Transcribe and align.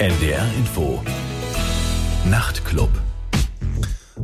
NDR 0.00 0.50
Info. 0.56 1.02
Nachtclub. 2.24 2.88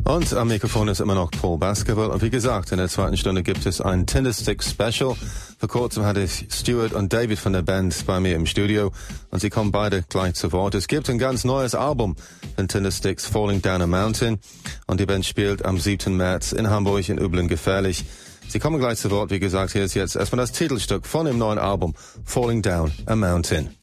Und 0.05 0.33
am 0.33 0.47
Mikrofon 0.47 0.87
ist 0.87 1.01
immer 1.01 1.13
noch 1.13 1.29
Paul 1.29 1.59
Basketball. 1.59 2.09
Und 2.09 2.23
wie 2.23 2.31
gesagt, 2.31 2.71
in 2.71 2.79
der 2.79 2.87
zweiten 2.87 3.15
Stunde 3.15 3.43
gibt 3.43 3.63
es 3.63 3.79
ein 3.79 4.07
Tinderstick 4.07 4.63
Special. 4.63 5.15
Vor 5.59 5.69
kurzem 5.69 6.03
hatte 6.03 6.23
ich 6.23 6.47
Stuart 6.51 6.93
und 6.93 7.13
David 7.13 7.37
von 7.37 7.53
der 7.53 7.61
Band 7.61 8.07
bei 8.07 8.19
mir 8.19 8.35
im 8.35 8.47
Studio 8.47 8.91
und 9.29 9.39
sie 9.39 9.51
kommen 9.51 9.71
beide 9.71 10.01
gleich 10.09 10.33
zu 10.33 10.51
Wort. 10.51 10.73
Es 10.73 10.87
gibt 10.87 11.11
ein 11.11 11.19
ganz 11.19 11.43
neues 11.43 11.75
Album 11.75 12.15
von 12.55 12.67
Tindersticks, 12.67 13.27
Falling 13.27 13.61
Down 13.61 13.83
a 13.83 13.85
Mountain. 13.85 14.39
Und 14.87 14.99
die 14.99 15.05
Band 15.05 15.27
spielt 15.27 15.63
am 15.63 15.77
7. 15.77 16.17
März 16.17 16.53
in 16.53 16.71
Hamburg 16.71 17.07
in 17.07 17.19
Üblen 17.19 17.47
gefährlich. 17.47 18.03
Sie 18.47 18.57
kommen 18.57 18.79
gleich 18.79 18.97
zu 18.97 19.11
Wort. 19.11 19.29
Wie 19.29 19.39
gesagt, 19.39 19.73
hier 19.73 19.83
ist 19.83 19.93
jetzt 19.93 20.15
erstmal 20.15 20.39
das 20.39 20.53
Titelstück 20.53 21.05
von 21.05 21.27
dem 21.27 21.37
neuen 21.37 21.59
Album, 21.59 21.93
Falling 22.25 22.63
Down 22.63 22.91
a 23.05 23.15
Mountain. 23.15 23.77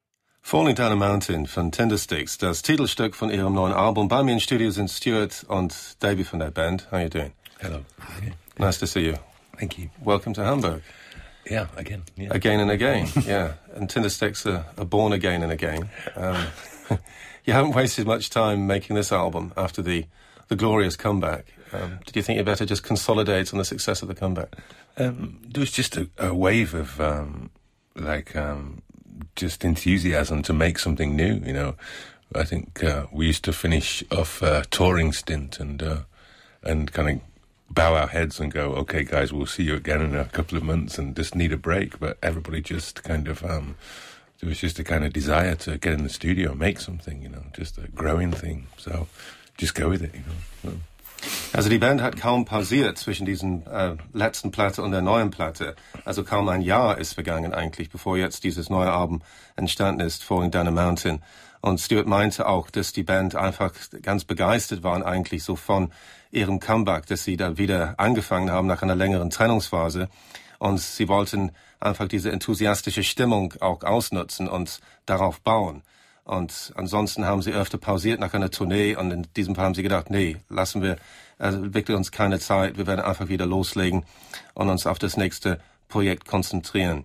Falling 0.47 0.75
Down 0.75 0.93
a 0.93 0.97
Mountain 0.97 1.47
von 1.47 1.73
Tindersticks, 1.73 2.37
das 2.37 2.61
Titelstück 2.61 3.16
von 3.16 3.30
ihrem 3.30 3.55
neuen 3.55 3.73
Album. 3.73 4.09
Bei 4.09 4.23
mir 4.23 4.35
im 4.35 4.41
Studio 4.41 4.71
sind 4.71 4.91
Stuart 4.91 5.43
und 5.48 5.97
David 6.01 6.27
von 6.27 6.39
der 6.39 6.51
Band. 6.51 6.85
How 6.89 6.93
are 6.93 7.02
you 7.05 7.09
doing? 7.09 7.33
Hello. 7.61 7.80
Nice 8.59 8.79
to 8.79 8.85
see 8.85 9.07
you. 9.07 9.15
Thank 9.59 9.79
you. 9.79 9.88
Welcome 10.05 10.35
to 10.35 10.45
Hamburg. 10.45 10.83
Yeah, 11.51 11.69
again. 11.79 12.02
Yeah. 12.19 12.29
Again 12.30 12.61
and 12.61 12.71
again, 12.71 13.09
yeah. 13.27 13.55
And 13.75 13.88
Tindersticks 13.88 14.45
are, 14.45 14.66
are 14.77 14.85
born 14.85 15.15
again 15.15 15.43
and 15.43 15.51
again. 15.51 15.88
Um, 16.15 16.47
you 17.47 17.55
haven't 17.55 17.74
wasted 17.74 18.07
much 18.07 18.29
time 18.29 18.66
making 18.66 18.97
this 18.97 19.13
album 19.13 19.55
after 19.57 19.80
the, 19.80 20.05
the 20.49 20.57
glorious 20.57 20.95
comeback. 20.95 21.47
Um, 21.73 22.01
did 22.05 22.16
you 22.16 22.23
think 22.23 22.37
you'd 22.37 22.45
better 22.45 22.66
just 22.66 22.83
consolidate 22.83 23.55
on 23.55 23.59
the 23.59 23.65
success 23.65 24.02
of 24.02 24.09
the 24.09 24.15
comeback? 24.15 24.55
Um, 24.99 25.41
there 25.43 25.61
was 25.61 25.73
just 25.73 25.97
a, 25.97 26.11
a 26.19 26.35
wave 26.35 26.74
of 26.74 27.01
um, 27.01 27.51
like 27.97 28.37
um, 28.37 28.83
just 29.37 29.65
enthusiasm 29.65 30.43
to 30.43 30.52
make 30.52 30.79
something 30.79 31.16
new. 31.16 31.41
You 31.45 31.52
know, 31.52 31.74
I 32.34 32.45
think 32.45 32.83
uh, 32.83 33.06
we 33.12 33.27
used 33.27 33.45
to 33.45 33.52
finish 33.52 34.04
off 34.10 34.43
a 34.43 34.65
touring 34.71 35.13
stint 35.13 35.60
and 35.60 35.82
uh, 35.82 36.01
and 36.63 36.93
kind 36.93 37.10
of 37.10 37.21
bow 37.71 37.95
our 37.95 38.07
heads 38.07 38.40
and 38.40 38.52
go, 38.52 38.73
okay, 38.74 39.05
guys, 39.05 39.32
we'll 39.32 39.46
see 39.46 39.65
you 39.65 39.74
again 39.74 40.01
in 40.01 40.15
a 40.15 40.24
couple 40.27 40.57
of 40.57 40.65
months 40.65 40.99
and 40.99 41.16
just 41.16 41.35
need 41.35 41.52
a 41.52 41.57
break. 41.57 41.99
But 41.99 42.18
everybody 42.23 42.60
just 42.60 43.02
kind 43.02 43.29
of, 43.29 43.45
um, 43.45 43.77
there 44.40 44.49
was 44.49 44.59
just 44.60 44.79
a 44.79 44.85
kind 44.85 45.05
of 45.05 45.12
desire 45.12 45.55
to 45.57 45.79
get 45.79 45.93
in 45.93 46.05
the 46.05 46.09
studio 46.09 46.51
and 46.51 46.60
make 46.60 46.80
something, 46.80 47.23
you 47.23 47.29
know, 47.29 47.43
just 47.52 47.79
a 47.79 47.88
growing 47.88 48.32
thing. 48.32 48.66
So 48.77 49.09
just 49.57 49.74
go 49.74 49.88
with 49.88 50.02
it, 50.02 50.15
you 50.15 50.21
know. 50.21 50.71
So. 50.71 50.79
Also 51.53 51.69
die 51.69 51.79
Band 51.79 52.03
hat 52.03 52.17
kaum 52.17 52.45
pausiert 52.45 52.99
zwischen 52.99 53.27
diesen 53.27 53.67
äh, 53.67 53.97
letzten 54.13 54.51
Platte 54.51 54.83
und 54.83 54.91
der 54.91 55.03
neuen 55.03 55.30
Platte. 55.30 55.77
Also 56.05 56.25
kaum 56.25 56.49
ein 56.49 56.63
Jahr 56.63 56.99
ist 56.99 57.15
vergangen 57.15 57.55
eigentlich, 57.55 57.91
bevor 57.91 58.17
jetzt 58.17 58.45
dieses 58.45 58.71
neue 58.71 58.93
Album 58.93 59.23
entstanden 59.57 60.01
ist, 60.01 60.25
Falling 60.25 60.51
Down 60.51 60.67
a 60.67 60.71
Mountain. 60.71 61.23
Und 61.61 61.80
Stuart 61.80 62.07
meinte 62.07 62.47
auch, 62.47 62.71
dass 62.71 62.93
die 62.93 63.05
Band 63.05 63.37
einfach 63.37 63.73
ganz 64.03 64.25
begeistert 64.25 64.83
waren 64.83 65.03
eigentlich 65.03 65.45
so 65.45 65.56
von 65.56 65.93
ihrem 66.31 66.61
Comeback, 66.61 67.06
dass 67.06 67.25
sie 67.25 67.37
da 67.37 67.56
wieder 67.56 67.95
angefangen 67.99 68.50
haben 68.50 68.67
nach 68.67 68.83
einer 68.83 68.97
längeren 68.97 69.31
Trennungsphase. 69.31 70.09
Und 70.59 70.81
sie 70.81 71.09
wollten 71.09 71.53
einfach 71.81 72.09
diese 72.09 72.33
enthusiastische 72.33 73.05
Stimmung 73.05 73.55
auch 73.61 73.83
ausnutzen 73.83 74.49
und 74.49 74.81
darauf 75.06 75.41
bauen. 75.41 75.83
Und 76.25 76.72
ansonsten 76.75 77.27
haben 77.27 77.43
sie 77.43 77.53
öfter 77.53 77.77
pausiert 77.77 78.19
nach 78.19 78.33
einer 78.33 78.50
Tournee 78.50 78.97
und 78.97 79.11
in 79.11 79.27
diesem 79.37 79.55
Fall 79.55 79.67
haben 79.67 79.75
sie 79.75 79.83
gedacht, 79.83 80.09
nee, 80.09 80.37
lassen 80.49 80.83
wir 80.83 80.97
also 81.39 81.75
wirklich 81.75 81.97
uns 81.97 82.11
keine 82.11 82.41
Zeit, 82.41 82.78
wir 82.78 82.87
werden 82.87 83.05
einfach 83.05 83.28
wieder 83.28 83.44
loslegen 83.44 84.05
und 84.55 84.71
uns 84.71 84.87
auf 84.87 84.99
das 84.99 85.17
nächste 85.17 85.61
Projekt 85.89 86.27
konzentrieren. 86.27 87.05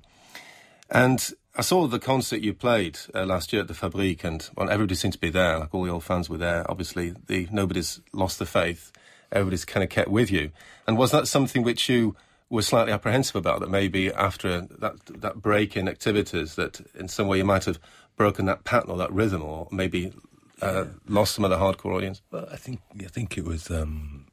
And 0.87 1.35
I 1.57 1.61
saw 1.61 1.87
the 1.87 1.99
concert 1.99 2.41
you 2.41 2.53
played 2.53 2.97
uh, 3.13 3.25
last 3.25 3.51
year 3.51 3.61
at 3.61 3.67
the 3.67 3.73
Fabrique, 3.73 4.23
and 4.23 4.49
well, 4.55 4.69
everybody 4.69 4.95
seemed 4.95 5.13
to 5.13 5.19
be 5.19 5.29
there. 5.29 5.59
Like 5.59 5.73
all 5.73 5.83
the 5.83 5.91
old 5.91 6.03
fans 6.03 6.29
were 6.29 6.37
there. 6.37 6.63
Obviously, 6.69 7.13
the, 7.27 7.47
nobody's 7.51 7.99
lost 8.13 8.39
the 8.39 8.45
faith. 8.45 8.91
Everybody's 9.31 9.65
kind 9.65 9.83
of 9.83 9.89
kept 9.89 10.07
with 10.07 10.31
you. 10.31 10.51
And 10.87 10.97
was 10.97 11.11
that 11.11 11.27
something 11.27 11.63
which 11.63 11.89
you 11.89 12.15
were 12.49 12.61
slightly 12.61 12.91
apprehensive 12.91 13.35
about? 13.35 13.59
That 13.59 13.69
maybe 13.69 14.11
after 14.11 14.61
that 14.61 14.95
that 15.07 15.41
break 15.41 15.77
in 15.77 15.87
activities, 15.87 16.55
that 16.55 16.81
in 16.95 17.07
some 17.07 17.27
way 17.27 17.37
you 17.37 17.45
might 17.45 17.65
have 17.65 17.79
broken 18.15 18.45
that 18.45 18.63
pattern 18.63 18.91
or 18.91 18.97
that 18.97 19.11
rhythm, 19.11 19.41
or 19.41 19.67
maybe 19.71 20.13
uh, 20.61 20.73
yeah. 20.73 20.85
lost 21.07 21.35
some 21.35 21.45
of 21.45 21.51
the 21.51 21.57
hardcore 21.57 21.95
audience? 21.95 22.21
Well, 22.31 22.47
I 22.51 22.57
think 22.57 22.81
I 22.99 23.07
think 23.07 23.37
it 23.37 23.45
was 23.45 23.69
um, 23.69 24.25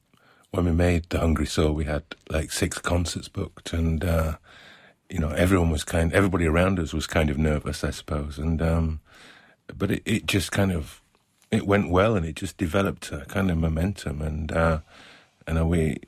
when 0.51 0.65
we 0.65 0.73
made 0.73 1.05
the 1.11 1.21
Hungry 1.21 1.47
Saw. 1.47 1.71
We 1.71 1.85
had 1.85 2.05
like 2.31 2.51
six 2.53 2.79
concerts 2.79 3.29
booked, 3.29 3.73
and 3.73 4.05
uh, 4.05 4.37
you 5.09 5.19
know 5.19 5.31
everyone 5.31 5.71
was 5.71 5.85
kind. 5.85 6.13
Everybody 6.13 6.47
around 6.47 6.79
us 6.79 6.93
was 6.93 7.07
kind 7.07 7.31
of 7.31 7.39
nervous, 7.39 7.85
I 7.85 7.91
suppose, 7.91 8.39
and 8.39 8.61
um, 8.63 9.01
but 9.77 9.91
it, 9.91 10.03
it 10.05 10.27
just 10.27 10.53
kind 10.53 10.73
of 10.73 11.03
it 11.51 11.67
went 11.67 11.91
well, 11.91 12.17
and 12.17 12.27
it 12.27 12.35
just 12.35 12.57
developed 12.57 13.13
a 13.13 13.25
kind 13.27 13.51
of 13.51 13.59
momentum, 13.59 14.23
and 14.23 14.53
uh, 14.53 14.81
and 15.47 15.69
we 15.69 15.99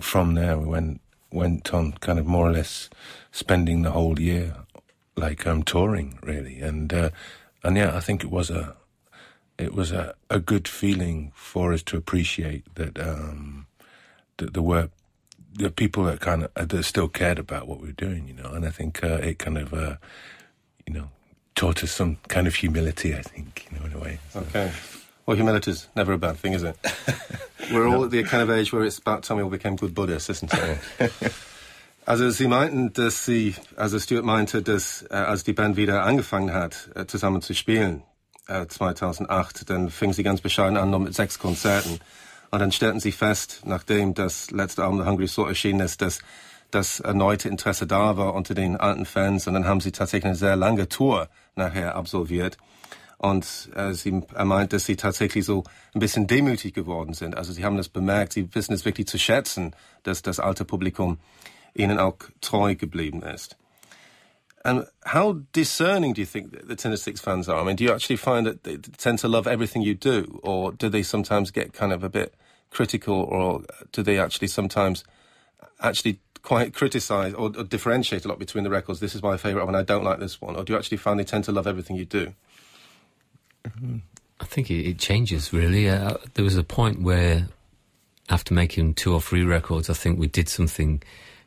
from 0.00 0.34
there 0.34 0.56
we 0.58 0.66
went 0.66 1.00
went 1.32 1.72
on 1.74 1.92
kind 1.92 2.18
of 2.18 2.26
more 2.26 2.48
or 2.48 2.52
less 2.52 2.88
spending 3.32 3.82
the 3.82 3.90
whole 3.90 4.18
year 4.18 4.54
like 5.16 5.46
um, 5.46 5.62
touring 5.62 6.18
really, 6.22 6.60
and 6.60 6.92
uh, 6.92 7.10
and 7.62 7.76
yeah, 7.76 7.96
I 7.96 8.00
think 8.00 8.22
it 8.22 8.30
was 8.30 8.50
a 8.50 8.76
it 9.58 9.74
was 9.74 9.92
a, 9.92 10.14
a 10.30 10.38
good 10.38 10.68
feeling 10.68 11.32
for 11.34 11.72
us 11.72 11.82
to 11.84 11.96
appreciate 11.96 12.74
that 12.74 12.98
um, 13.00 13.66
that 14.36 14.54
there 14.54 14.62
were 14.62 14.90
the 15.54 15.70
people 15.70 16.04
that 16.04 16.20
kind 16.20 16.44
of 16.44 16.68
that 16.68 16.82
still 16.82 17.08
cared 17.08 17.38
about 17.38 17.66
what 17.66 17.80
we 17.80 17.88
were 17.88 17.92
doing, 17.92 18.28
you 18.28 18.34
know, 18.34 18.50
and 18.52 18.66
I 18.66 18.70
think 18.70 19.02
uh, 19.02 19.18
it 19.22 19.38
kind 19.38 19.58
of 19.58 19.72
uh, 19.72 19.96
you 20.86 20.94
know 20.94 21.08
taught 21.54 21.82
us 21.82 21.92
some 21.92 22.18
kind 22.28 22.46
of 22.46 22.54
humility. 22.54 23.14
I 23.14 23.22
think 23.22 23.66
you 23.70 23.78
know 23.78 23.86
in 23.86 23.92
a 23.94 23.98
way. 23.98 24.18
So. 24.30 24.40
Okay. 24.40 24.72
Well, 25.26 25.36
humility 25.36 25.72
is 25.72 25.88
never 25.96 26.12
a 26.12 26.18
bad 26.18 26.36
thing, 26.36 26.54
is 26.54 26.62
it? 26.62 26.76
We're 27.72 27.88
all 27.88 28.04
at 28.04 28.12
the 28.12 28.22
kind 28.22 28.42
of 28.42 28.50
age 28.50 28.72
where 28.72 28.84
it's 28.84 28.98
about 28.98 29.24
time 29.24 29.38
we 29.38 29.42
all 29.42 29.50
became 29.50 29.74
good 29.74 29.92
Buddhists, 29.92 30.30
isn't 30.30 30.52
it? 30.54 31.32
Also 32.06 32.30
Sie 32.30 32.46
meinten, 32.46 32.92
dass 32.92 33.24
Sie, 33.24 33.56
also 33.76 33.98
Stuart 33.98 34.24
meinte, 34.24 34.62
dass 34.62 35.04
äh, 35.10 35.14
als 35.14 35.42
die 35.42 35.52
Band 35.52 35.76
wieder 35.76 36.04
angefangen 36.04 36.52
hat, 36.52 36.88
äh, 36.94 37.06
zusammen 37.06 37.42
zu 37.42 37.52
spielen, 37.52 38.04
äh, 38.46 38.68
2008, 38.68 39.68
dann 39.68 39.90
fing 39.90 40.12
sie 40.12 40.22
ganz 40.22 40.40
bescheiden 40.40 40.76
an, 40.76 40.90
nur 40.90 41.00
mit 41.00 41.14
sechs 41.16 41.40
Konzerten. 41.40 41.98
Und 42.52 42.60
dann 42.60 42.70
stellten 42.70 43.00
sie 43.00 43.10
fest, 43.10 43.62
nachdem 43.64 44.14
das 44.14 44.52
letzte 44.52 44.84
Album 44.84 45.00
The 45.00 45.08
Hungry 45.08 45.26
Soul 45.26 45.48
erschienen 45.48 45.80
ist, 45.80 46.00
dass 46.00 46.20
das 46.70 47.00
erneute 47.00 47.48
Interesse 47.48 47.88
da 47.88 48.16
war 48.16 48.34
unter 48.34 48.54
den 48.54 48.76
alten 48.76 49.04
Fans. 49.04 49.48
Und 49.48 49.54
dann 49.54 49.66
haben 49.66 49.80
sie 49.80 49.90
tatsächlich 49.90 50.26
eine 50.26 50.36
sehr 50.36 50.54
lange 50.54 50.88
Tour 50.88 51.28
nachher 51.56 51.96
absolviert. 51.96 52.56
Und 53.18 53.70
äh, 53.74 53.94
sie, 53.94 54.22
er 54.34 54.44
meint, 54.44 54.72
dass 54.72 54.84
sie 54.84 54.96
tatsächlich 54.96 55.44
so 55.44 55.64
ein 55.94 56.00
bisschen 56.00 56.26
demütig 56.26 56.74
geworden 56.74 57.14
sind. 57.14 57.36
Also 57.36 57.52
sie 57.52 57.64
haben 57.64 57.76
das 57.76 57.88
bemerkt, 57.88 58.34
sie 58.34 58.54
wissen 58.54 58.74
es 58.74 58.84
wirklich 58.84 59.06
zu 59.06 59.18
schätzen, 59.18 59.74
dass 60.02 60.22
das 60.22 60.38
alte 60.38 60.64
Publikum 60.64 61.18
ihnen 61.74 61.98
auch 61.98 62.16
treu 62.40 62.74
geblieben 62.74 63.22
ist. 63.22 63.56
And 64.66 64.84
how 65.04 65.32
discerning 65.52 66.12
do 66.12 66.20
you 66.20 66.26
think 66.26 66.50
the 66.66 66.74
Tindersticks 66.74 67.20
fans 67.20 67.48
are? 67.48 67.60
I 67.60 67.64
mean, 67.64 67.76
do 67.76 67.84
you 67.84 67.92
actually 67.92 68.16
find 68.16 68.44
that 68.46 68.64
they 68.64 68.78
tend 68.78 69.20
to 69.20 69.28
love 69.28 69.46
everything 69.46 69.82
you 69.82 69.94
do, 69.94 70.40
or 70.42 70.72
do 70.72 70.88
they 70.88 71.04
sometimes 71.04 71.52
get 71.52 71.72
kind 71.72 71.92
of 71.92 72.02
a 72.02 72.08
bit 72.08 72.34
critical, 72.70 73.14
or 73.14 73.62
do 73.92 74.02
they 74.02 74.18
actually 74.18 74.48
sometimes 74.48 75.04
actually 75.78 76.18
quite 76.42 76.74
criticize 76.74 77.32
or, 77.34 77.52
or 77.56 77.62
differentiate 77.62 78.24
a 78.24 78.28
lot 78.28 78.40
between 78.40 78.64
the 78.64 78.70
records? 78.70 78.98
This 78.98 79.14
is 79.14 79.22
my 79.22 79.36
favorite 79.36 79.64
one, 79.64 79.76
I 79.76 79.84
don't 79.84 80.02
like 80.02 80.18
this 80.18 80.40
one, 80.40 80.56
or 80.56 80.64
do 80.64 80.72
you 80.72 80.78
actually 80.78 80.98
find 80.98 81.20
they 81.20 81.24
tend 81.24 81.44
to 81.44 81.52
love 81.52 81.68
everything 81.68 81.94
you 81.94 82.04
do? 82.04 82.34
I 84.40 84.44
think 84.44 84.70
it, 84.70 84.86
it 84.86 84.98
changes 84.98 85.52
really. 85.52 85.88
Uh, 85.88 86.14
there 86.34 86.44
was 86.44 86.56
a 86.56 86.64
point 86.64 87.02
where, 87.02 87.48
after 88.28 88.54
making 88.54 88.94
two 88.94 89.12
or 89.12 89.20
three 89.20 89.44
records, 89.44 89.88
I 89.88 89.94
think 89.94 90.18
we 90.18 90.26
did 90.26 90.48
something 90.48 91.02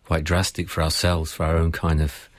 quite 0.05 0.23
drastic 0.23 0.69
for 0.69 0.81
ourselves, 0.81 1.31
for 1.31 1.45
our 1.45 1.57
own 1.57 1.71
kind 1.71 2.01
of 2.01 2.29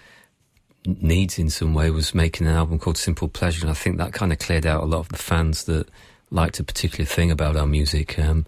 needs 0.85 1.39
in 1.39 1.51
some 1.51 1.75
way, 1.75 1.91
was 1.91 2.15
making 2.15 2.47
an 2.47 2.55
album 2.55 2.79
called 2.79 2.99
Simple 2.99 3.29
Pleasure. 3.29 3.63
And 3.63 3.71
I 3.71 3.75
think 3.75 3.99
that 3.99 4.13
kind 4.13 4.33
of 4.33 4.39
cleared 4.39 4.67
out 4.67 4.83
a 4.83 4.87
lot 4.87 5.01
of 5.01 5.09
the 5.09 5.19
fans 5.19 5.65
that 5.65 5.89
liked 6.31 6.59
a 6.59 6.65
particular 6.65 7.05
thing 7.05 7.31
about 7.31 7.57
our 7.57 7.67
music. 7.67 8.19
Um, 8.19 8.47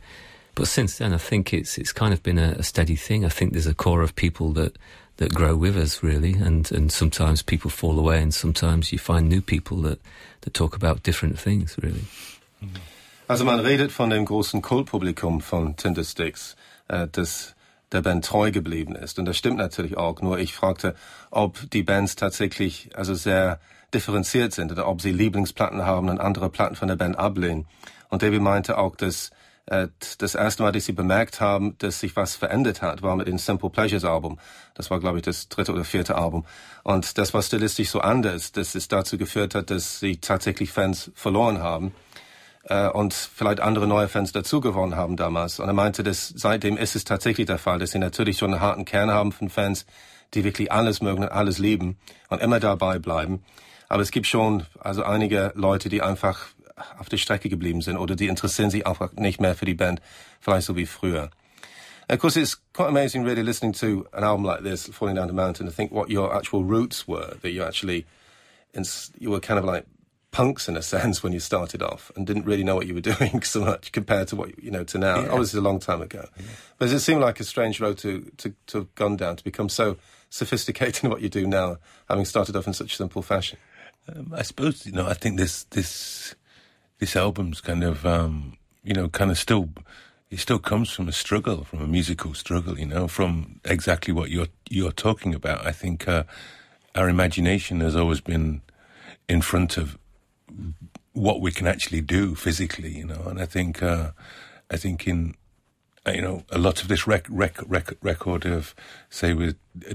but 0.54 0.68
since 0.68 0.98
then, 0.98 1.14
I 1.14 1.18
think 1.18 1.54
it's 1.54 1.78
it's 1.78 1.92
kind 1.92 2.12
of 2.12 2.22
been 2.22 2.38
a, 2.38 2.56
a, 2.58 2.62
steady 2.62 2.96
thing. 2.96 3.24
I 3.24 3.28
think 3.28 3.52
there's 3.52 3.66
a 3.66 3.74
core 3.74 4.02
of 4.02 4.14
people 4.14 4.52
that 4.52 4.76
that 5.22 5.34
grow 5.34 5.56
with 5.56 5.76
us 5.76 6.02
really, 6.02 6.34
and 6.34 6.70
and 6.72 6.90
sometimes 6.90 7.42
people 7.42 7.70
fall 7.70 7.98
away, 7.98 8.20
and 8.22 8.34
sometimes 8.34 8.92
you 8.92 8.98
find 8.98 9.28
new 9.28 9.40
people 9.40 9.82
that 9.82 9.98
that 10.40 10.52
talk 10.52 10.74
about 10.74 11.02
different 11.02 11.38
things 11.38 11.76
really. 11.82 12.04
Also 13.28 13.44
man 13.44 13.60
redet 13.60 13.92
von 13.92 14.10
dem 14.10 14.24
großen 14.24 14.60
Kultpublikum 14.60 15.40
von 15.40 15.76
Tindersticks, 15.76 16.56
äh, 16.88 17.06
das 17.10 17.54
der 17.92 18.02
Band 18.02 18.24
treu 18.24 18.50
geblieben 18.50 18.96
ist. 18.96 19.18
Und 19.18 19.26
das 19.26 19.36
stimmt 19.36 19.58
natürlich 19.58 19.96
auch. 19.96 20.20
Nur 20.22 20.38
ich 20.38 20.54
fragte, 20.54 20.94
ob 21.30 21.70
die 21.70 21.82
Bands 21.82 22.16
tatsächlich 22.16 22.90
also 22.94 23.14
sehr 23.14 23.60
differenziert 23.94 24.54
sind 24.54 24.72
oder 24.72 24.88
ob 24.88 25.02
sie 25.02 25.12
Lieblingsplatten 25.12 25.84
haben 25.84 26.08
und 26.08 26.18
andere 26.18 26.48
Platten 26.48 26.74
von 26.74 26.88
der 26.88 26.96
Band 26.96 27.18
ablehnen. 27.18 27.66
Und 28.08 28.22
David 28.22 28.40
meinte 28.40 28.78
auch, 28.78 28.96
dass 28.96 29.30
das 29.66 30.34
erste 30.34 30.64
Mal, 30.64 30.72
dass 30.72 30.86
sie 30.86 30.92
bemerkt 30.92 31.40
haben, 31.40 31.78
dass 31.78 32.00
sich 32.00 32.16
was 32.16 32.34
verändert 32.34 32.82
hat, 32.82 33.02
war 33.02 33.14
mit 33.14 33.28
dem 33.28 33.38
Simple 33.38 33.70
Pleasures 33.70 34.04
Album. 34.04 34.38
Das 34.74 34.90
war, 34.90 34.98
glaube 34.98 35.18
ich, 35.18 35.22
das 35.22 35.48
dritte 35.48 35.72
oder 35.72 35.84
vierte 35.84 36.16
Album. 36.16 36.44
Und 36.82 37.16
das 37.16 37.32
war 37.32 37.42
stilistisch 37.42 37.90
so 37.90 38.00
anders, 38.00 38.50
dass 38.52 38.74
es 38.74 38.88
dazu 38.88 39.18
geführt 39.18 39.54
hat, 39.54 39.70
dass 39.70 40.00
sie 40.00 40.16
tatsächlich 40.16 40.72
Fans 40.72 41.12
verloren 41.14 41.60
haben 41.60 41.94
äh, 42.64 42.88
und 42.88 43.14
vielleicht 43.14 43.60
andere 43.60 43.86
neue 43.86 44.08
Fans 44.08 44.32
dazu 44.32 44.60
gewonnen 44.60 44.96
haben 44.96 45.16
damals. 45.16 45.60
Und 45.60 45.68
er 45.68 45.74
meinte, 45.74 46.02
dass 46.02 46.28
seitdem 46.28 46.76
ist 46.76 46.96
es 46.96 47.04
tatsächlich 47.04 47.46
der 47.46 47.58
Fall, 47.58 47.78
dass 47.78 47.92
sie 47.92 47.98
natürlich 47.98 48.38
schon 48.38 48.52
einen 48.52 48.62
harten 48.62 48.84
Kern 48.84 49.12
haben 49.12 49.30
von 49.30 49.48
Fans, 49.48 49.86
die 50.34 50.42
wirklich 50.42 50.72
alles 50.72 51.02
mögen 51.02 51.22
und 51.22 51.30
alles 51.30 51.58
lieben 51.58 51.98
und 52.28 52.42
immer 52.42 52.58
dabei 52.58 52.98
bleiben. 52.98 53.44
Aber 53.88 54.02
es 54.02 54.10
gibt 54.10 54.26
schon 54.26 54.64
also 54.80 55.04
einige 55.04 55.52
Leute, 55.54 55.88
die 55.88 56.02
einfach 56.02 56.46
auf 56.98 57.08
der 57.08 57.18
Strecke 57.18 57.48
geblieben 57.48 57.82
sind 57.82 57.96
oder 57.96 58.16
die 58.16 58.28
interessieren 58.28 58.70
sich 58.70 58.86
einfach 58.86 59.12
nicht 59.12 59.40
mehr 59.40 59.54
für 59.54 59.66
die 59.66 59.74
Band, 59.74 60.00
vielleicht 60.40 60.66
so 60.66 60.76
wie 60.76 60.86
früher. 60.86 61.30
of 62.12 62.18
course, 62.18 62.36
it's 62.36 62.56
quite 62.72 62.88
amazing 62.88 63.24
really 63.24 63.42
listening 63.42 63.72
to 63.72 64.06
an 64.12 64.24
album 64.24 64.44
like 64.44 64.62
this, 64.62 64.86
Falling 64.88 65.16
Down 65.16 65.28
the 65.28 65.32
Mountain, 65.32 65.66
to 65.66 65.72
think 65.72 65.92
what 65.92 66.10
your 66.10 66.34
actual 66.34 66.62
roots 66.64 67.08
were, 67.08 67.36
that 67.40 67.52
you 67.52 67.62
actually, 67.62 68.06
you 69.18 69.30
were 69.30 69.40
kind 69.40 69.58
of 69.58 69.64
like 69.64 69.86
punks 70.30 70.68
in 70.68 70.76
a 70.76 70.82
sense 70.94 71.22
when 71.22 71.32
you 71.32 71.40
started 71.40 71.82
off 71.82 72.12
and 72.16 72.26
didn't 72.26 72.44
really 72.44 72.64
know 72.64 72.74
what 72.74 72.86
you 72.86 72.94
were 72.94 73.00
doing 73.14 73.42
so 73.42 73.60
much 73.60 73.92
compared 73.92 74.28
to 74.28 74.36
what 74.36 74.62
you 74.62 74.70
know 74.70 74.84
to 74.84 74.98
now. 74.98 75.20
Yeah. 75.20 75.28
Obviously, 75.30 75.58
a 75.58 75.62
long 75.62 75.78
time 75.78 76.02
ago, 76.02 76.28
yeah. 76.36 76.46
but 76.78 76.90
it 76.90 77.00
seemed 77.00 77.20
like 77.20 77.40
a 77.40 77.44
strange 77.44 77.80
road 77.80 77.98
to, 77.98 78.30
to 78.38 78.54
to 78.66 78.78
have 78.78 78.94
gone 78.94 79.16
down 79.16 79.36
to 79.36 79.44
become 79.44 79.68
so 79.68 79.96
sophisticated 80.28 81.04
in 81.04 81.10
what 81.10 81.20
you 81.20 81.28
do 81.28 81.46
now, 81.46 81.78
having 82.08 82.24
started 82.24 82.56
off 82.56 82.66
in 82.66 82.72
such 82.72 82.96
simple 82.96 83.22
fashion? 83.22 83.58
Um, 84.08 84.34
I 84.36 84.42
suppose 84.42 84.84
you 84.84 84.92
know. 84.92 85.06
I 85.06 85.14
think 85.14 85.38
this 85.38 85.64
this 85.64 86.34
this 87.02 87.16
album's 87.16 87.60
kind 87.60 87.82
of 87.82 88.06
um, 88.06 88.56
you 88.84 88.94
know 88.94 89.08
kind 89.08 89.32
of 89.32 89.36
still 89.36 89.68
it 90.30 90.38
still 90.38 90.60
comes 90.60 90.88
from 90.88 91.08
a 91.08 91.12
struggle, 91.12 91.64
from 91.64 91.82
a 91.82 91.88
musical 91.88 92.32
struggle. 92.32 92.78
You 92.78 92.86
know, 92.86 93.08
from 93.08 93.58
exactly 93.64 94.14
what 94.14 94.30
you're 94.30 94.46
you're 94.70 94.92
talking 94.92 95.34
about. 95.34 95.66
I 95.66 95.72
think 95.72 96.06
uh, 96.06 96.22
our 96.94 97.08
imagination 97.08 97.80
has 97.80 97.96
always 97.96 98.20
been 98.20 98.62
in 99.28 99.42
front 99.42 99.76
of 99.76 99.98
what 101.12 101.40
we 101.40 101.50
can 101.50 101.66
actually 101.66 102.02
do 102.02 102.36
physically, 102.36 102.92
you 102.96 103.04
know. 103.04 103.22
And 103.26 103.40
I 103.40 103.46
think, 103.46 103.82
uh, 103.82 104.12
I 104.70 104.76
think 104.76 105.08
in, 105.08 105.34
Uh, 106.04 106.10
you 106.10 106.20
know, 106.20 106.42
a 106.50 106.58
lot 106.58 106.82
of 106.82 106.88
this 106.88 107.06
rec- 107.06 107.28
rec- 107.30 107.62
rec- 107.66 107.96
record 108.02 108.44
of, 108.44 108.74
say, 109.08 109.32
with 109.32 109.56
uh, 109.88 109.94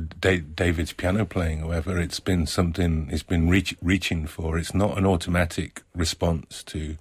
David's 0.56 0.94
piano 0.94 1.25
playing, 1.25 1.59
however, 1.59 2.00
it's 2.00 2.21
been 2.21 2.48
something 2.48 3.09
it's 3.12 3.24
been 3.24 3.50
reach- 3.50 3.75
reaching 3.81 4.25
for. 4.25 4.57
It's 4.57 4.74
not 4.74 4.98
an 4.98 5.06
automatic 5.06 5.83
response 5.94 6.63
to 6.63 6.98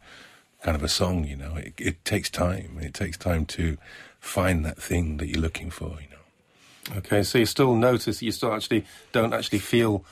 kind 0.63 0.75
of 0.77 0.83
a 0.83 0.89
song, 0.89 1.25
you 1.25 1.37
know. 1.37 1.55
It, 1.55 1.75
it 1.79 2.05
takes 2.05 2.29
time. 2.29 2.79
It 2.81 2.95
takes 2.95 3.17
time 3.17 3.47
to 3.47 3.79
find 4.19 4.65
that 4.65 4.83
thing 4.83 5.19
that 5.19 5.29
you're 5.29 5.41
looking 5.41 5.71
for, 5.71 5.99
you 6.01 6.09
know. 6.11 6.97
Okay, 6.99 7.23
so 7.23 7.39
you 7.39 7.47
still 7.47 7.75
notice 7.75 8.23
you 8.23 8.33
still 8.33 8.53
actually 8.53 8.85
don't 9.13 9.33
actually 9.33 9.59
feel 9.61 10.05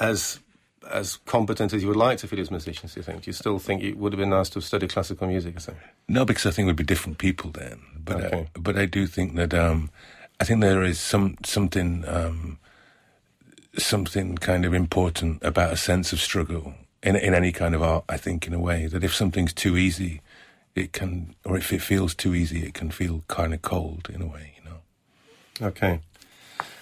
as 0.00 0.40
as 0.90 1.16
competent 1.24 1.72
as 1.72 1.82
you 1.82 1.88
would 1.88 1.96
like 1.96 2.18
to 2.18 2.28
feel 2.28 2.40
as 2.40 2.50
musicians, 2.50 2.92
do 2.94 3.00
you 3.00 3.04
think? 3.04 3.22
Do 3.22 3.28
you 3.30 3.32
still 3.32 3.58
think 3.58 3.82
it 3.82 3.96
would 3.96 4.12
have 4.12 4.18
been 4.18 4.30
nice 4.30 4.50
to 4.50 4.56
have 4.56 4.64
studied 4.64 4.90
classical 4.90 5.26
music 5.26 5.56
or 5.56 5.60
something? 5.60 5.82
No, 6.08 6.26
because 6.26 6.44
I 6.44 6.50
think 6.50 6.66
we'd 6.66 6.76
be 6.76 6.84
different 6.84 7.16
people 7.16 7.50
then. 7.50 7.80
But 8.04 8.16
uh, 8.16 8.26
okay. 8.26 8.48
I, 8.54 8.58
but 8.58 8.76
I 8.76 8.86
do 8.86 9.06
think 9.06 9.36
that 9.36 9.54
um, 9.54 9.90
I 10.40 10.44
think 10.44 10.60
there 10.60 10.82
is 10.82 10.98
some 10.98 11.36
something 11.44 12.04
um, 12.06 12.58
something 13.76 14.36
kind 14.36 14.64
of 14.64 14.74
important 14.74 15.42
about 15.42 15.72
a 15.72 15.76
sense 15.76 16.12
of 16.12 16.20
struggle 16.20 16.74
in 17.02 17.16
in 17.16 17.34
any 17.34 17.52
kind 17.52 17.74
of 17.74 17.82
art. 17.82 18.04
I 18.08 18.16
think 18.16 18.46
in 18.46 18.54
a 18.54 18.60
way 18.60 18.86
that 18.86 19.04
if 19.04 19.14
something's 19.14 19.52
too 19.52 19.76
easy, 19.76 20.20
it 20.74 20.92
can, 20.92 21.34
or 21.44 21.56
if 21.56 21.72
it 21.72 21.82
feels 21.82 22.14
too 22.14 22.34
easy, 22.34 22.64
it 22.66 22.74
can 22.74 22.90
feel 22.90 23.22
kind 23.28 23.54
of 23.54 23.62
cold 23.62 24.10
in 24.12 24.22
a 24.22 24.26
way. 24.26 24.54
You 24.56 24.70
know. 24.70 25.66
Okay. 25.68 26.00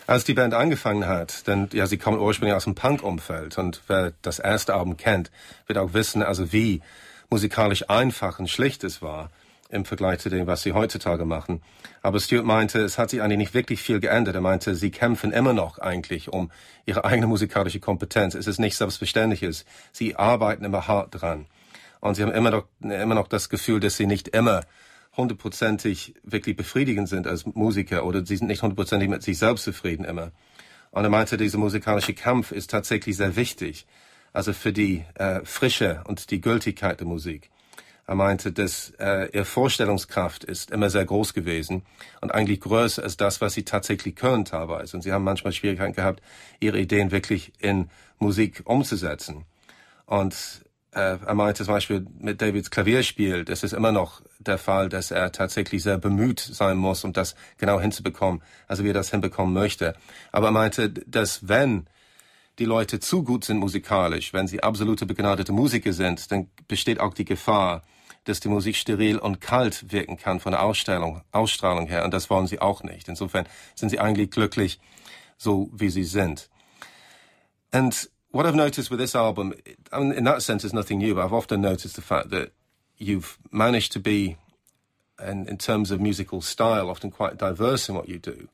als 0.06 0.24
die 0.24 0.34
Band 0.34 0.52
angefangen 0.52 1.06
hat, 1.06 1.46
denn 1.46 1.68
ja, 1.72 1.86
sie 1.86 1.96
kommen 1.96 2.18
ursprünglich 2.18 2.54
aus 2.54 2.64
dem 2.64 2.74
Punk-Umfeld 2.74 3.56
und 3.56 3.80
wer 3.86 4.12
das 4.22 4.40
erste 4.40 4.74
Album 4.74 4.96
kennt, 4.96 5.30
wird 5.66 5.78
auch 5.78 5.94
wissen, 5.94 6.22
also 6.22 6.52
wie 6.52 6.82
musikalisch 7.30 7.88
einfach 7.88 8.38
und 8.38 8.50
schlicht 8.50 8.84
es 8.84 9.00
war 9.00 9.30
im 9.72 9.84
Vergleich 9.86 10.20
zu 10.20 10.28
dem, 10.28 10.46
was 10.46 10.62
sie 10.62 10.72
heutzutage 10.72 11.24
machen. 11.24 11.62
Aber 12.02 12.20
Stuart 12.20 12.44
meinte, 12.44 12.80
es 12.80 12.98
hat 12.98 13.10
sich 13.10 13.22
eigentlich 13.22 13.38
nicht 13.38 13.54
wirklich 13.54 13.80
viel 13.80 14.00
geändert. 14.00 14.34
Er 14.34 14.40
meinte, 14.42 14.74
sie 14.74 14.90
kämpfen 14.90 15.32
immer 15.32 15.54
noch 15.54 15.78
eigentlich 15.78 16.28
um 16.28 16.50
ihre 16.84 17.04
eigene 17.04 17.26
musikalische 17.26 17.80
Kompetenz. 17.80 18.34
Es 18.34 18.46
ist 18.46 18.58
nicht 18.58 18.76
selbstverständliches. 18.76 19.64
Sie 19.90 20.14
arbeiten 20.14 20.64
immer 20.64 20.86
hart 20.86 21.20
dran. 21.20 21.46
Und 22.00 22.16
sie 22.16 22.22
haben 22.22 22.32
immer 22.32 22.50
noch, 22.50 22.64
immer 22.80 23.14
noch 23.14 23.28
das 23.28 23.48
Gefühl, 23.48 23.80
dass 23.80 23.96
sie 23.96 24.06
nicht 24.06 24.28
immer 24.28 24.62
hundertprozentig 25.16 26.14
wirklich 26.22 26.56
befriedigend 26.56 27.08
sind 27.08 27.26
als 27.26 27.46
Musiker 27.46 28.04
oder 28.04 28.24
sie 28.24 28.36
sind 28.36 28.48
nicht 28.48 28.62
hundertprozentig 28.62 29.08
mit 29.08 29.22
sich 29.22 29.38
selbst 29.38 29.64
zufrieden 29.64 30.04
immer. 30.04 30.32
Und 30.90 31.04
er 31.04 31.10
meinte, 31.10 31.38
dieser 31.38 31.58
musikalische 31.58 32.12
Kampf 32.12 32.52
ist 32.52 32.70
tatsächlich 32.70 33.16
sehr 33.16 33.36
wichtig, 33.36 33.86
also 34.34 34.52
für 34.52 34.72
die 34.72 35.04
äh, 35.14 35.40
Frische 35.44 36.02
und 36.06 36.30
die 36.30 36.40
Gültigkeit 36.40 37.00
der 37.00 37.06
Musik. 37.06 37.50
Er 38.06 38.16
meinte, 38.16 38.52
dass 38.52 38.92
äh, 38.98 39.30
ihre 39.32 39.44
Vorstellungskraft 39.44 40.44
ist 40.44 40.70
immer 40.70 40.90
sehr 40.90 41.04
groß 41.04 41.34
gewesen 41.34 41.82
und 42.20 42.34
eigentlich 42.34 42.60
größer 42.60 43.02
als 43.02 43.16
das, 43.16 43.40
was 43.40 43.54
sie 43.54 43.64
tatsächlich 43.64 44.16
können 44.16 44.44
teilweise. 44.44 44.96
Und 44.96 45.02
sie 45.02 45.12
haben 45.12 45.24
manchmal 45.24 45.52
Schwierigkeiten 45.52 45.94
gehabt, 45.94 46.20
ihre 46.58 46.78
Ideen 46.78 47.12
wirklich 47.12 47.52
in 47.58 47.90
Musik 48.18 48.62
umzusetzen. 48.64 49.44
Und 50.04 50.62
äh, 50.92 51.16
er 51.24 51.34
meinte 51.34 51.64
zum 51.64 51.74
Beispiel 51.74 52.06
mit 52.18 52.42
Davids 52.42 52.70
Klavierspiel, 52.70 53.44
das 53.44 53.62
ist 53.62 53.72
immer 53.72 53.92
noch 53.92 54.20
der 54.40 54.58
Fall, 54.58 54.88
dass 54.88 55.10
er 55.10 55.32
tatsächlich 55.32 55.82
sehr 55.82 55.96
bemüht 55.96 56.40
sein 56.40 56.76
muss, 56.76 57.04
um 57.04 57.12
das 57.12 57.34
genau 57.56 57.80
hinzubekommen, 57.80 58.42
also 58.66 58.84
wie 58.84 58.90
er 58.90 58.94
das 58.94 59.10
hinbekommen 59.10 59.54
möchte. 59.54 59.94
Aber 60.32 60.48
er 60.48 60.52
meinte, 60.52 60.90
dass 60.90 61.48
wenn 61.48 61.86
die 62.62 62.66
Leute 62.66 63.00
zu 63.00 63.24
gut 63.24 63.44
sind 63.44 63.58
musikalisch, 63.58 64.32
wenn 64.32 64.46
sie 64.46 64.62
absolute 64.62 65.04
begnadete 65.04 65.50
Musiker 65.50 65.92
sind, 65.92 66.30
dann 66.30 66.48
besteht 66.68 67.00
auch 67.00 67.12
die 67.12 67.24
Gefahr, 67.24 67.82
dass 68.22 68.38
die 68.38 68.48
Musik 68.48 68.76
steril 68.76 69.18
und 69.18 69.40
kalt 69.40 69.90
wirken 69.90 70.16
kann 70.16 70.38
von 70.38 70.52
der 70.52 70.62
Ausstellung, 70.62 71.22
Ausstrahlung 71.32 71.88
her. 71.88 72.04
Und 72.04 72.14
das 72.14 72.30
wollen 72.30 72.46
sie 72.46 72.60
auch 72.60 72.84
nicht. 72.84 73.08
Insofern 73.08 73.48
sind 73.74 73.88
sie 73.88 73.98
eigentlich 73.98 74.30
glücklich, 74.30 74.78
so 75.36 75.70
wie 75.72 75.90
sie 75.90 76.04
sind. 76.04 76.48
Und 77.74 78.08
what 78.30 78.46
I've 78.46 78.54
noticed 78.54 78.92
with 78.92 79.00
this 79.00 79.16
album, 79.16 79.54
I 79.92 79.96
in 79.96 80.24
that 80.24 80.42
sense, 80.42 80.64
it's 80.64 80.72
nothing 80.72 80.98
new, 80.98 81.16
but 81.16 81.24
I've 81.24 81.36
often 81.36 81.60
noticed 81.60 81.96
the 81.96 82.00
fact 82.00 82.30
that 82.30 82.52
you've 82.96 83.38
managed 83.50 83.92
to 83.94 83.98
be, 83.98 84.36
and 85.18 85.48
in 85.48 85.58
terms 85.58 85.90
of 85.90 86.00
musical 86.00 86.40
style, 86.40 86.88
often 86.88 87.10
quite 87.10 87.38
diverse 87.38 87.88
in 87.88 87.96
what 87.96 88.08
you 88.08 88.20
do, 88.20 88.46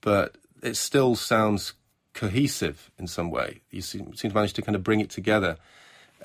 but 0.00 0.36
it 0.64 0.76
still 0.76 1.14
sounds 1.14 1.74
cohesive 2.16 2.90
in 2.98 3.06
some 3.06 3.30
way. 3.30 3.60
You 3.70 3.82
seem, 3.82 4.14
seem 4.16 4.30
to 4.30 4.34
manage 4.34 4.54
to 4.54 4.62
kind 4.62 4.74
of 4.74 4.82
bring 4.82 5.00
it 5.00 5.10
together. 5.10 5.56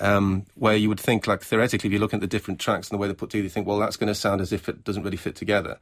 Um, 0.00 0.46
where 0.54 0.74
you 0.74 0.88
would 0.88 0.98
think, 0.98 1.26
like 1.26 1.42
theoretically, 1.42 1.88
if 1.88 1.92
you 1.92 1.98
look 1.98 2.14
at 2.14 2.20
the 2.20 2.26
different 2.26 2.58
tracks 2.58 2.88
and 2.88 2.96
the 2.96 3.00
way 3.00 3.06
they're 3.06 3.14
put 3.14 3.30
together, 3.30 3.44
you 3.44 3.50
think, 3.50 3.66
well, 3.66 3.78
that's 3.78 3.96
going 3.96 4.08
to 4.08 4.14
sound 4.14 4.40
as 4.40 4.52
if 4.52 4.68
it 4.68 4.82
doesn't 4.82 5.02
really 5.02 5.18
fit 5.18 5.36
together. 5.36 5.78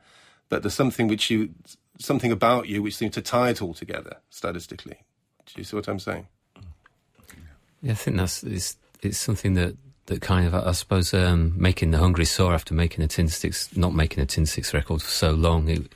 But 0.48 0.62
there's 0.62 0.74
something 0.74 1.06
which 1.06 1.30
you, 1.30 1.50
something 1.98 2.32
about 2.32 2.68
you 2.68 2.82
which 2.82 2.96
seems 2.96 3.14
to 3.14 3.22
tie 3.22 3.50
it 3.50 3.62
all 3.62 3.72
together 3.72 4.16
statistically. 4.28 4.98
Do 5.46 5.52
you 5.56 5.64
see 5.64 5.76
what 5.76 5.88
I'm 5.88 6.00
saying? 6.00 6.26
Yeah, 7.82 7.92
I 7.92 7.94
think 7.94 8.16
that's 8.16 8.42
it's, 8.42 8.76
it's 9.00 9.16
something 9.16 9.54
that 9.54 9.76
that 10.06 10.20
kind 10.20 10.46
of 10.46 10.54
I 10.54 10.72
suppose 10.72 11.14
um, 11.14 11.54
making 11.56 11.92
the 11.92 11.98
Hungry 11.98 12.24
Saw 12.24 12.52
after 12.52 12.74
making 12.74 13.04
a 13.04 13.08
Tindersticks, 13.08 13.76
not 13.76 13.94
making 13.94 14.22
a 14.22 14.26
Tindersticks 14.26 14.74
record 14.74 15.02
for 15.02 15.10
so 15.10 15.30
long, 15.30 15.68
it, 15.68 15.92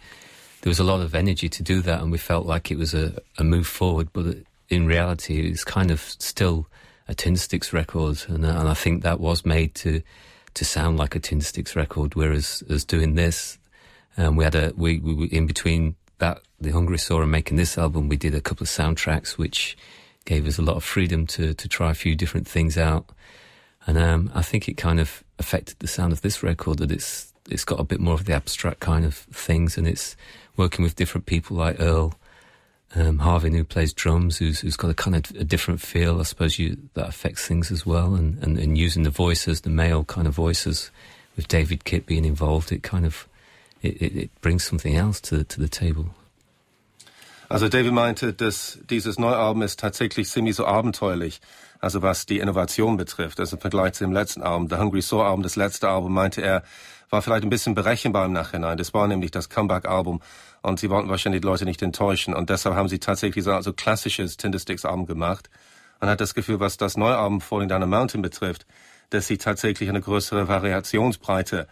there 0.65 0.71
was 0.71 0.81
a 0.81 0.85
lot 0.85 1.03
of 1.03 1.15
energy 1.15 1.47
to 1.51 1.63
do 1.63 1.83
that, 1.83 2.01
and 2.01 2.11
we 2.11 2.17
felt 2.17 2.47
like 2.47 2.71
it 2.71 2.79
was 2.79 2.95
a, 2.95 3.21
a 3.37 3.45
move 3.45 3.67
forward. 3.67 4.09
But 4.15 4.39
in 4.71 4.87
reality, 4.87 5.47
it's 5.47 5.63
kind 5.63 5.91
of 5.91 6.01
still 6.01 6.67
a 7.07 7.15
Tindersticks 7.15 7.75
record, 7.75 8.25
and, 8.29 8.47
and 8.47 8.67
I 8.67 8.73
think 8.73 9.03
that 9.03 9.21
was 9.21 9.45
made 9.45 9.75
to 9.75 10.01
to 10.55 10.65
sound 10.65 10.97
like 10.97 11.15
a 11.15 11.21
Tindersticks 11.21 11.77
record. 11.77 12.15
Whereas 12.15 12.65
as 12.71 12.83
doing 12.83 13.15
this, 13.15 13.59
um, 14.17 14.37
we 14.37 14.45
had 14.45 14.55
a 14.55 14.73
we, 14.75 15.01
we 15.01 15.27
in 15.27 15.47
between 15.47 15.97
that 16.17 16.41
the 16.59 16.71
Hungry 16.71 16.97
Saw 16.97 17.21
and 17.21 17.31
making 17.31 17.59
this 17.59 17.77
album, 17.77 18.09
we 18.09 18.17
did 18.17 18.35
a 18.35 18.41
couple 18.41 18.65
of 18.65 18.71
soundtracks 18.71 19.37
which 19.37 19.77
gave 20.25 20.47
us 20.49 20.57
a 20.57 20.63
lot 20.63 20.77
of 20.77 20.83
freedom 20.83 21.27
to 21.27 21.53
to 21.53 21.69
try 21.69 21.91
a 21.91 21.95
few 21.95 22.17
different 22.17 22.49
things 22.49 22.79
out. 22.79 23.11
And 23.87 23.99
um, 23.99 24.31
I 24.35 24.41
think 24.41 24.67
it 24.67 24.79
kind 24.79 24.99
of 24.99 25.25
affected 25.39 25.81
the 25.81 25.89
sound 25.89 26.15
of 26.15 26.23
this 26.23 26.43
record 26.43 26.79
that 26.79 26.91
it's 26.91 27.35
it's 27.51 27.67
got 27.67 27.81
a 27.81 27.85
bit 27.85 28.01
more 28.01 28.15
of 28.15 28.25
the 28.25 28.33
abstract 28.33 28.81
kind 28.81 29.05
of 29.05 29.15
things, 29.15 29.77
and 29.77 29.87
it's 29.87 30.17
working 30.57 30.83
with 30.83 30.97
different 30.97 31.27
people 31.27 31.57
like 31.57 31.81
Earl 31.81 32.15
um, 32.95 33.19
who 33.19 33.65
plays 33.65 33.93
drums, 33.93 34.39
who's, 34.39 34.61
who's 34.61 34.77
got 34.77 34.91
a 34.91 34.95
kind 34.95 35.17
of 35.17 35.31
a 35.37 35.45
different 35.45 35.81
feel. 35.81 36.21
I 36.21 36.23
suppose 36.23 36.59
you, 36.59 36.77
that 36.95 37.09
affects 37.09 37.47
things 37.47 37.71
as 37.73 37.85
well, 37.85 38.15
and, 38.15 38.43
and, 38.43 38.59
and 38.59 38.79
using 38.79 39.03
the 39.03 39.11
voices, 39.11 39.63
the 39.63 39.71
male 39.71 40.05
kind 40.05 40.27
of 40.27 40.35
voices, 40.35 40.91
with 41.37 41.49
David 41.49 41.85
Kitt 41.85 42.07
being 42.07 42.25
involved, 42.25 42.71
it 42.73 42.83
kind 42.83 43.05
of 43.05 43.27
it, 43.83 44.01
it, 44.01 44.17
it 44.17 44.41
brings 44.41 44.65
something 44.65 44.97
else 44.97 45.21
to 45.23 45.45
to 45.45 45.61
the 45.61 45.69
table. 45.69 46.15
Also 47.51 47.69
David 47.69 47.93
meinte, 47.93 48.33
dass 48.33 48.79
dieses 48.89 49.19
neue 49.19 49.37
Album 49.37 49.63
ist 49.63 49.79
tatsächlich 49.79 50.29
ziemlich 50.29 50.57
so 50.57 50.67
abenteuerlich. 50.67 51.41
Also 51.81 52.01
was 52.01 52.25
die 52.25 52.39
Innovation 52.39 52.97
betrifft, 52.97 53.39
also 53.41 53.57
im 53.57 53.61
Vergleich 53.61 53.95
zu 53.95 54.05
dem 54.05 54.13
letzten 54.13 54.43
Album, 54.43 54.69
The 54.71 54.77
Hungry 54.77 55.03
Saw 55.03 55.23
Album, 55.23 55.43
das 55.43 55.57
letzte 55.57 55.89
Album, 55.89 56.15
meinte 56.15 56.41
er, 56.41 56.63
war 57.15 57.23
vielleicht 57.23 57.45
ein 57.45 57.51
bisschen 57.51 57.77
berechenbar 57.77 58.27
im 58.27 58.33
Nachhinein. 58.33 58.77
Das 58.77 58.93
war 58.93 59.07
nämlich 59.07 59.31
das 59.31 59.49
Comeback-Album 59.49 60.21
und 60.63 60.81
sie 60.81 60.91
wollten 60.91 61.09
wahrscheinlich 61.09 61.43
die 61.43 61.47
Leute 61.47 61.65
nicht 61.65 61.81
enttäuschen 61.81 62.35
und 62.35 62.51
deshalb 62.51 62.75
haben 62.75 62.89
sie 62.89 62.99
tatsächlich 62.99 63.45
so 63.45 63.53
also 63.53 63.73
klassisches 63.73 64.37
Tindersticks-Album 64.37 65.07
gemacht. 65.07 65.49
Man 66.01 66.11
hat 66.11 66.21
das 66.21 66.35
Gefühl, 66.35 66.59
was 66.59 66.77
das 66.77 66.97
neue 66.97 67.17
Album 67.17 67.41
Falling 67.41 67.69
Down 67.69 67.85
a 67.85 67.87
Mountain 67.87 68.21
betrifft, 68.21 68.67
dass 69.11 69.29
sie 69.29 69.39
tatsächlich 69.39 69.89
eine 69.89 70.01
größere 70.01 70.49
Variationsbreite 70.49 71.69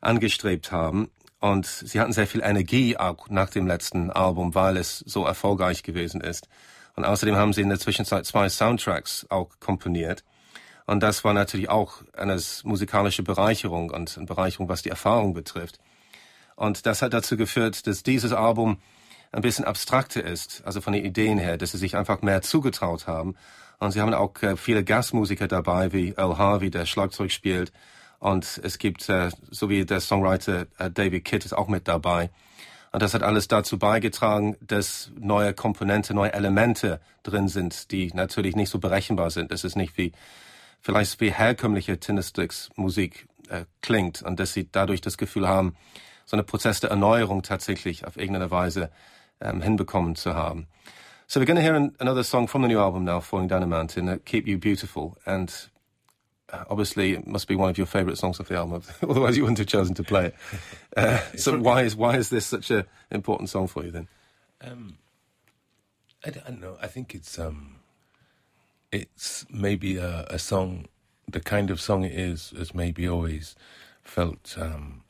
angestrebt 0.00 0.72
haben. 0.72 1.10
Und 1.40 1.66
sie 1.66 2.00
hatten 2.00 2.14
sehr 2.14 2.26
viel 2.26 2.40
Energie 2.42 2.96
auch 2.96 3.28
nach 3.28 3.50
dem 3.50 3.66
letzten 3.66 4.10
Album, 4.10 4.54
weil 4.54 4.78
es 4.78 4.98
so 5.00 5.26
erfolgreich 5.26 5.82
gewesen 5.82 6.22
ist. 6.22 6.48
Und 6.96 7.04
außerdem 7.04 7.36
haben 7.36 7.52
sie 7.52 7.60
in 7.60 7.68
der 7.68 7.78
Zwischenzeit 7.78 8.24
zwei 8.24 8.48
Soundtracks 8.48 9.26
auch 9.28 9.50
komponiert. 9.60 10.24
Und 10.90 11.04
das 11.04 11.22
war 11.22 11.34
natürlich 11.34 11.70
auch 11.70 12.02
eine 12.14 12.36
musikalische 12.64 13.22
Bereicherung 13.22 13.90
und 13.90 14.16
eine 14.16 14.26
Bereicherung, 14.26 14.68
was 14.68 14.82
die 14.82 14.88
Erfahrung 14.88 15.34
betrifft. 15.34 15.78
Und 16.56 16.84
das 16.84 17.00
hat 17.00 17.14
dazu 17.14 17.36
geführt, 17.36 17.86
dass 17.86 18.02
dieses 18.02 18.32
Album 18.32 18.78
ein 19.30 19.40
bisschen 19.40 19.64
abstrakter 19.64 20.24
ist, 20.24 20.62
also 20.64 20.80
von 20.80 20.92
den 20.92 21.04
Ideen 21.04 21.38
her, 21.38 21.58
dass 21.58 21.70
sie 21.70 21.78
sich 21.78 21.94
einfach 21.94 22.22
mehr 22.22 22.42
zugetraut 22.42 23.06
haben. 23.06 23.36
Und 23.78 23.92
sie 23.92 24.00
haben 24.00 24.12
auch 24.14 24.32
äh, 24.42 24.56
viele 24.56 24.82
Gastmusiker 24.82 25.46
dabei, 25.46 25.92
wie 25.92 26.14
Earl 26.16 26.38
Harvey, 26.38 26.70
der 26.70 26.86
Schlagzeug 26.86 27.30
spielt. 27.30 27.70
Und 28.18 28.60
es 28.64 28.78
gibt, 28.78 29.08
äh, 29.08 29.30
so 29.48 29.68
wie 29.68 29.84
der 29.84 30.00
Songwriter 30.00 30.66
äh, 30.78 30.90
David 30.90 31.24
Kidd 31.24 31.44
ist 31.44 31.52
auch 31.52 31.68
mit 31.68 31.86
dabei. 31.86 32.30
Und 32.90 33.00
das 33.00 33.14
hat 33.14 33.22
alles 33.22 33.46
dazu 33.46 33.78
beigetragen, 33.78 34.56
dass 34.60 35.12
neue 35.16 35.54
Komponente, 35.54 36.14
neue 36.14 36.32
Elemente 36.32 37.00
drin 37.22 37.46
sind, 37.46 37.92
die 37.92 38.10
natürlich 38.12 38.56
nicht 38.56 38.70
so 38.70 38.80
berechenbar 38.80 39.30
sind. 39.30 39.52
Es 39.52 39.62
ist 39.62 39.76
nicht 39.76 39.96
wie, 39.96 40.10
vielleicht 40.80 41.20
wie 41.20 41.30
herkömmliche 41.30 41.98
Tindersticks 41.98 42.70
Musik 42.76 43.26
äh, 43.48 43.64
klingt 43.82 44.22
und 44.22 44.40
dass 44.40 44.52
sie 44.52 44.68
dadurch 44.70 45.00
das 45.00 45.18
Gefühl 45.18 45.48
haben, 45.48 45.74
so 46.26 46.36
eine 46.36 46.44
Prozess 46.44 46.80
der 46.80 46.90
Erneuerung 46.90 47.42
tatsächlich 47.42 48.06
auf 48.06 48.16
irgendeine 48.16 48.50
Weise 48.50 48.90
ähm, 49.40 49.60
hinbekommen 49.60 50.14
zu 50.14 50.34
haben. 50.34 50.68
So 51.26 51.40
we're 51.40 51.46
going 51.46 51.56
to 51.56 51.62
hear 51.62 51.74
an, 51.74 51.94
another 52.00 52.24
song 52.24 52.48
from 52.48 52.62
the 52.62 52.68
new 52.68 52.80
album 52.80 53.04
now, 53.04 53.20
Falling 53.20 53.48
Down 53.48 53.62
a 53.62 53.66
Mountain, 53.66 54.08
uh, 54.08 54.18
Keep 54.24 54.48
You 54.48 54.58
Beautiful. 54.58 55.16
And 55.24 55.52
uh, 56.52 56.64
obviously 56.68 57.12
it 57.12 57.26
must 57.26 57.46
be 57.46 57.54
one 57.54 57.70
of 57.70 57.78
your 57.78 57.86
favourite 57.86 58.18
songs 58.18 58.40
off 58.40 58.48
the 58.48 58.56
album, 58.56 58.82
otherwise 59.02 59.36
you 59.36 59.42
wouldn't 59.42 59.58
have 59.58 59.68
chosen 59.68 59.94
to 59.94 60.02
play 60.02 60.26
it. 60.26 60.34
Uh, 60.96 61.18
so 61.36 61.58
why 61.58 61.82
is 61.82 61.94
why 61.94 62.16
is 62.16 62.30
this 62.30 62.46
such 62.46 62.70
an 62.70 62.84
important 63.10 63.48
song 63.48 63.68
for 63.68 63.84
you 63.84 63.90
then? 63.90 64.08
Um, 64.60 64.98
I, 66.24 66.30
don't 66.30 66.60
know. 66.60 66.76
I 66.82 66.86
think 66.86 67.14
it's 67.14 67.38
um, 67.38 67.79
it's 68.92 69.46
maybe 69.50 69.96
a, 69.96 70.26
a, 70.30 70.38
song, 70.38 70.86
the 71.28 71.40
kind 71.40 71.70
of 71.70 71.80
song 71.80 72.04
it 72.04 72.12
is, 72.12 72.52
has 72.56 72.74
maybe 72.74 73.08
always 73.08 73.54
felt 74.02 74.56
um, 74.58 75.02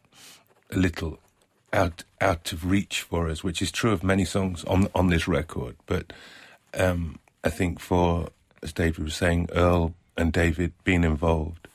a 0.70 0.76
little 0.76 1.18
out 1.72 2.02
out 2.20 2.52
of 2.52 2.68
reach 2.68 3.02
for 3.02 3.28
us, 3.28 3.44
which 3.44 3.62
is 3.62 3.70
true 3.70 3.92
of 3.92 4.02
many 4.02 4.24
songs 4.24 4.64
on 4.64 4.88
on 4.94 5.08
this 5.08 5.28
record. 5.28 5.76
But 5.86 6.12
um, 6.74 7.18
I 7.44 7.50
think 7.50 7.80
for 7.80 8.30
as 8.62 8.72
David 8.72 9.04
was 9.04 9.14
saying, 9.14 9.48
Earl 9.52 9.94
and 10.16 10.32
David 10.32 10.72
being 10.84 11.04
involved 11.04 11.68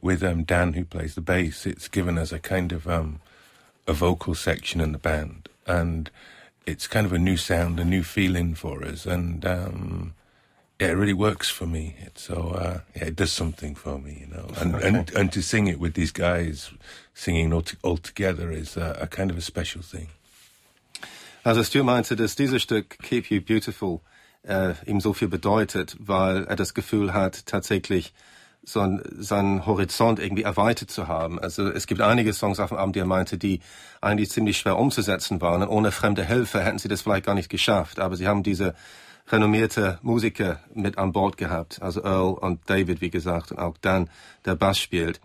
with 0.00 0.22
um, 0.22 0.44
Dan, 0.44 0.72
who 0.72 0.84
plays 0.84 1.14
the 1.14 1.20
bass, 1.20 1.66
it's 1.66 1.88
given 1.88 2.18
us 2.18 2.32
a 2.32 2.38
kind 2.38 2.72
of 2.72 2.88
um, 2.88 3.20
a 3.86 3.92
vocal 3.92 4.34
section 4.34 4.80
in 4.80 4.92
the 4.92 4.98
band, 4.98 5.48
and 5.66 6.10
it's 6.66 6.86
kind 6.86 7.06
of 7.06 7.12
a 7.12 7.18
new 7.18 7.36
sound, 7.36 7.78
a 7.78 7.84
new 7.84 8.02
feeling 8.02 8.54
for 8.54 8.84
us, 8.84 9.06
and 9.06 9.44
um, 9.44 10.14
yeah, 10.80 10.88
it 10.88 10.96
really 10.96 11.14
works 11.14 11.50
for 11.50 11.66
me. 11.66 11.96
It's 12.00 12.22
so 12.22 12.50
uh, 12.50 12.80
yeah, 12.94 13.06
it 13.06 13.16
does 13.16 13.32
something 13.32 13.74
for 13.74 13.98
me, 13.98 14.18
you 14.20 14.26
know, 14.26 14.46
and 14.60 14.74
okay. 14.74 14.86
and 14.86 15.10
and 15.10 15.32
to 15.32 15.42
sing 15.42 15.66
it 15.66 15.80
with 15.80 15.94
these 15.94 16.12
guys 16.12 16.70
singing 17.14 17.52
all, 17.52 17.64
all 17.82 17.96
together 17.96 18.50
is 18.50 18.76
a, 18.76 18.96
a 19.00 19.06
kind 19.06 19.30
of 19.30 19.36
a 19.36 19.40
special 19.40 19.82
thing. 19.82 20.08
Also 21.44 21.62
Stu 21.62 21.82
meinte, 21.82 22.16
dass 22.16 22.34
dieses 22.34 22.62
Stück 22.62 22.98
Keep 23.02 23.30
You 23.30 23.40
Beautiful 23.40 24.00
äh, 24.42 24.74
ihm 24.86 25.00
so 25.00 25.12
viel 25.12 25.28
bedeutet, 25.28 25.96
weil 25.98 26.44
er 26.44 26.56
das 26.56 26.74
Gefühl 26.74 27.12
hat, 27.12 27.46
tatsächlich 27.46 28.12
so 28.64 28.80
ein, 28.80 29.00
seinen 29.18 29.64
Horizont 29.64 30.18
irgendwie 30.18 30.42
erweitert 30.42 30.90
zu 30.90 31.08
haben. 31.08 31.38
Also 31.40 31.68
es 31.70 31.86
gibt 31.86 32.00
einige 32.00 32.32
Songs 32.32 32.60
auf 32.60 32.68
dem 32.68 32.78
Abend, 32.78 32.96
die 32.96 33.00
er 33.00 33.06
meinte, 33.06 33.38
die 33.38 33.60
eigentlich 34.00 34.30
ziemlich 34.30 34.58
schwer 34.58 34.76
umzusetzen 34.76 35.40
waren. 35.40 35.62
Und 35.62 35.68
ohne 35.68 35.90
fremde 35.90 36.24
Hilfe 36.24 36.62
hätten 36.62 36.78
sie 36.78 36.88
das 36.88 37.02
vielleicht 37.02 37.24
gar 37.24 37.34
nicht 37.34 37.48
geschafft. 37.48 37.98
Aber 37.98 38.16
sie 38.16 38.26
haben 38.26 38.42
diese 38.42 38.74
renommierte 39.30 39.98
Musiker 40.02 40.60
mit 40.74 40.98
an 40.98 41.12
Bord 41.12 41.36
gehabt. 41.36 41.82
Also 41.82 42.02
Earl 42.02 42.34
und 42.34 42.60
David, 42.68 43.00
wie 43.00 43.10
gesagt, 43.10 43.52
und 43.52 43.58
auch 43.58 43.76
Dan, 43.78 44.10
der 44.44 44.54
Bass 44.54 44.78
spielt. 44.78 45.20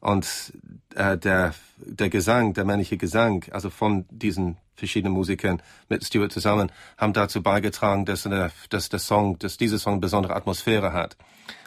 Und 0.00 0.52
äh, 0.94 1.16
der, 1.16 1.54
der 1.78 2.10
Gesang, 2.10 2.52
der 2.52 2.64
männliche 2.64 2.96
Gesang, 2.96 3.44
also 3.50 3.70
von 3.70 4.04
diesen 4.10 4.58
verschiedenen 4.74 5.14
Musikern 5.14 5.62
mit 5.88 6.04
Stuart 6.04 6.32
zusammen, 6.32 6.70
haben 6.98 7.12
dazu 7.12 7.42
beigetragen, 7.42 8.04
dass, 8.04 8.26
eine, 8.26 8.50
dass 8.68 8.88
der 8.88 8.98
Song, 8.98 9.38
dass 9.38 9.56
dieser 9.56 9.78
Song 9.78 10.00
besondere 10.00 10.36
Atmosphäre 10.36 10.92
hat. 10.92 11.16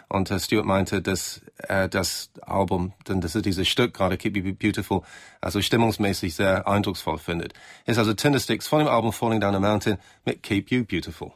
Und 0.08 0.30
äh, 0.30 0.38
Stuart 0.38 0.64
meinte, 0.64 1.02
dass 1.02 1.42
er 1.56 1.88
das 1.88 2.30
Album, 2.40 2.92
denn 3.08 3.20
das 3.20 3.34
ist 3.34 3.44
dieses 3.44 3.68
Stück 3.68 3.92
gerade 3.92 4.16
Keep 4.16 4.36
You 4.36 4.54
Beautiful, 4.54 5.02
also 5.40 5.60
stimmungsmäßig 5.60 6.34
sehr 6.34 6.66
eindrucksvoll 6.66 7.18
findet. 7.18 7.54
Ist 7.86 7.98
also 7.98 8.14
Tindersticks 8.14 8.68
von 8.68 8.78
dem 8.78 8.88
Album 8.88 9.12
Falling 9.12 9.40
Down 9.40 9.54
a 9.54 9.60
Mountain 9.60 9.98
mit 10.24 10.42
Keep 10.42 10.70
You 10.70 10.84
Beautiful. 10.84 11.32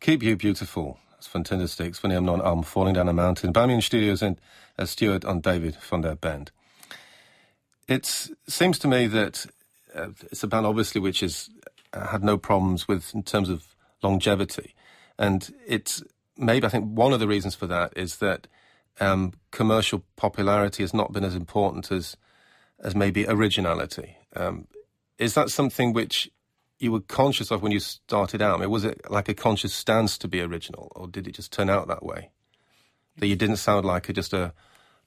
Keep 0.00 0.22
You 0.22 0.36
Beautiful 0.36 0.96
von 1.20 1.42
Tindersticks 1.42 1.98
von 1.98 2.10
ihrem 2.10 2.24
neuen 2.24 2.40
Album 2.40 2.62
Falling 2.62 2.94
Down 2.94 3.08
a 3.08 3.12
Mountain. 3.12 3.52
Bei 3.52 3.80
Studios 3.80 4.22
and 4.22 4.40
uh, 4.78 4.86
Stuart 4.86 5.24
und 5.24 5.44
David 5.44 5.74
von 5.74 6.02
der 6.02 6.14
Band. 6.14 6.52
It 7.88 8.30
seems 8.46 8.78
to 8.78 8.88
me 8.88 9.08
that 9.08 9.46
uh, 9.94 10.10
it's 10.30 10.44
a 10.44 10.46
band 10.46 10.66
obviously 10.66 11.00
which 11.00 11.20
has 11.20 11.50
uh, 11.92 12.06
had 12.06 12.22
no 12.22 12.38
problems 12.38 12.86
with 12.86 13.12
in 13.12 13.24
terms 13.24 13.48
of 13.48 13.74
longevity. 14.02 14.74
And 15.18 15.52
it's 15.66 16.02
maybe, 16.36 16.66
I 16.66 16.70
think 16.70 16.96
one 16.96 17.12
of 17.12 17.18
the 17.18 17.28
reasons 17.28 17.56
for 17.56 17.66
that 17.66 17.92
is 17.96 18.18
that 18.18 18.46
um, 19.00 19.32
commercial 19.50 20.04
popularity 20.16 20.84
has 20.84 20.94
not 20.94 21.12
been 21.12 21.24
as 21.24 21.34
important 21.34 21.90
as, 21.90 22.16
as 22.78 22.94
maybe 22.94 23.26
originality. 23.26 24.16
Um, 24.36 24.68
is 25.18 25.34
that 25.34 25.50
something 25.50 25.92
which 25.92 26.30
you 26.78 26.92
were 26.92 27.00
conscious 27.00 27.50
of 27.50 27.62
when 27.62 27.72
you 27.72 27.80
started 27.80 28.40
out? 28.40 28.58
I 28.58 28.60
mean, 28.60 28.70
was 28.70 28.84
it 28.84 29.10
like 29.10 29.28
a 29.28 29.34
conscious 29.34 29.74
stance 29.74 30.16
to 30.18 30.28
be 30.28 30.40
original, 30.40 30.92
or 30.94 31.08
did 31.08 31.26
it 31.26 31.32
just 31.32 31.52
turn 31.52 31.68
out 31.68 31.88
that 31.88 32.04
way? 32.04 32.30
That 33.16 33.26
you 33.26 33.36
didn't 33.36 33.56
sound 33.56 33.84
like 33.84 34.08
a, 34.08 34.12
just 34.12 34.32
a, 34.32 34.52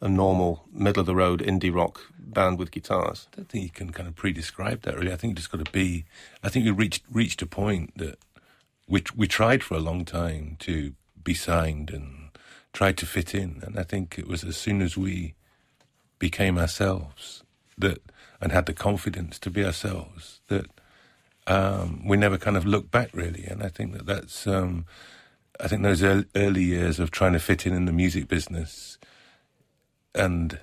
a 0.01 0.09
normal 0.09 0.65
middle 0.73 0.99
of 0.99 1.05
the 1.05 1.15
road 1.15 1.39
indie 1.39 1.73
rock 1.73 2.01
band 2.19 2.59
with 2.59 2.71
guitars. 2.71 3.27
I 3.31 3.37
don't 3.37 3.49
think 3.49 3.63
you 3.63 3.69
can 3.69 3.91
kind 3.91 4.07
of 4.07 4.15
pre-describe 4.15 4.81
that 4.81 4.97
really. 4.97 5.13
I 5.13 5.15
think 5.15 5.31
you 5.31 5.35
just 5.35 5.51
got 5.51 5.63
to 5.63 5.71
be. 5.71 6.05
I 6.43 6.49
think 6.49 6.65
we 6.65 6.71
reached 6.71 7.03
reached 7.09 7.41
a 7.41 7.45
point 7.45 7.97
that 7.97 8.19
we 8.87 9.03
we 9.15 9.27
tried 9.27 9.63
for 9.63 9.75
a 9.75 9.79
long 9.79 10.03
time 10.03 10.57
to 10.59 10.93
be 11.23 11.33
signed 11.33 11.89
and 11.89 12.29
tried 12.73 12.97
to 12.97 13.05
fit 13.05 13.33
in, 13.33 13.61
and 13.65 13.79
I 13.79 13.83
think 13.83 14.17
it 14.17 14.27
was 14.27 14.43
as 14.43 14.57
soon 14.57 14.81
as 14.81 14.97
we 14.97 15.35
became 16.19 16.57
ourselves 16.57 17.43
that 17.77 18.01
and 18.41 18.51
had 18.51 18.65
the 18.65 18.73
confidence 18.73 19.39
to 19.39 19.49
be 19.49 19.63
ourselves 19.63 20.41
that 20.47 20.65
um, 21.51 22.07
we 22.07 22.15
never 22.15 22.37
kind 22.37 22.55
of 22.55 22.65
looked 22.65 22.91
back 22.91 23.09
really, 23.13 23.43
and 23.43 23.61
I 23.61 23.67
think 23.67 23.93
that 23.93 24.05
that's. 24.05 24.47
Um, 24.47 24.85
I 25.59 25.67
think 25.67 25.83
those 25.83 26.01
early 26.01 26.63
years 26.63 26.99
of 26.99 27.11
trying 27.11 27.33
to 27.33 27.39
fit 27.39 27.67
in 27.67 27.73
in 27.73 27.85
the 27.85 27.91
music 27.91 28.27
business, 28.27 28.97
and 30.15 30.59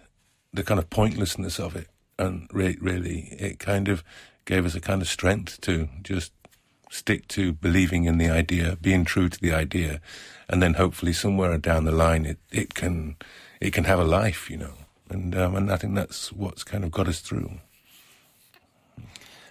the 0.52 0.64
kind 0.64 0.80
of 0.80 0.88
pointlessness 0.88 1.60
of 1.60 1.76
it, 1.76 1.88
and 2.18 2.48
re- 2.52 2.78
really, 2.80 3.36
it 3.38 3.58
kind 3.58 3.88
of 3.88 4.02
gave 4.44 4.64
us 4.64 4.74
a 4.74 4.80
kind 4.80 5.02
of 5.02 5.08
strength 5.08 5.60
to 5.60 5.88
just 6.02 6.32
stick 6.90 7.28
to 7.28 7.52
believing 7.52 8.04
in 8.04 8.16
the 8.16 8.30
idea, 8.30 8.78
being 8.80 9.04
true 9.04 9.28
to 9.28 9.40
the 9.40 9.52
idea, 9.52 10.00
and 10.48 10.62
then 10.62 10.74
hopefully 10.74 11.12
somewhere 11.12 11.58
down 11.58 11.84
the 11.84 11.92
line 11.92 12.24
it, 12.24 12.38
it 12.50 12.74
can 12.74 13.16
it 13.60 13.72
can 13.72 13.84
have 13.84 14.00
a 14.00 14.04
life, 14.04 14.50
you 14.50 14.56
know. 14.56 14.74
And 15.10 15.36
um, 15.36 15.54
and 15.54 15.70
I 15.70 15.76
think 15.76 15.94
that's 15.94 16.32
what's 16.32 16.64
kind 16.64 16.82
of 16.82 16.90
got 16.90 17.08
us 17.08 17.20
through. 17.20 17.60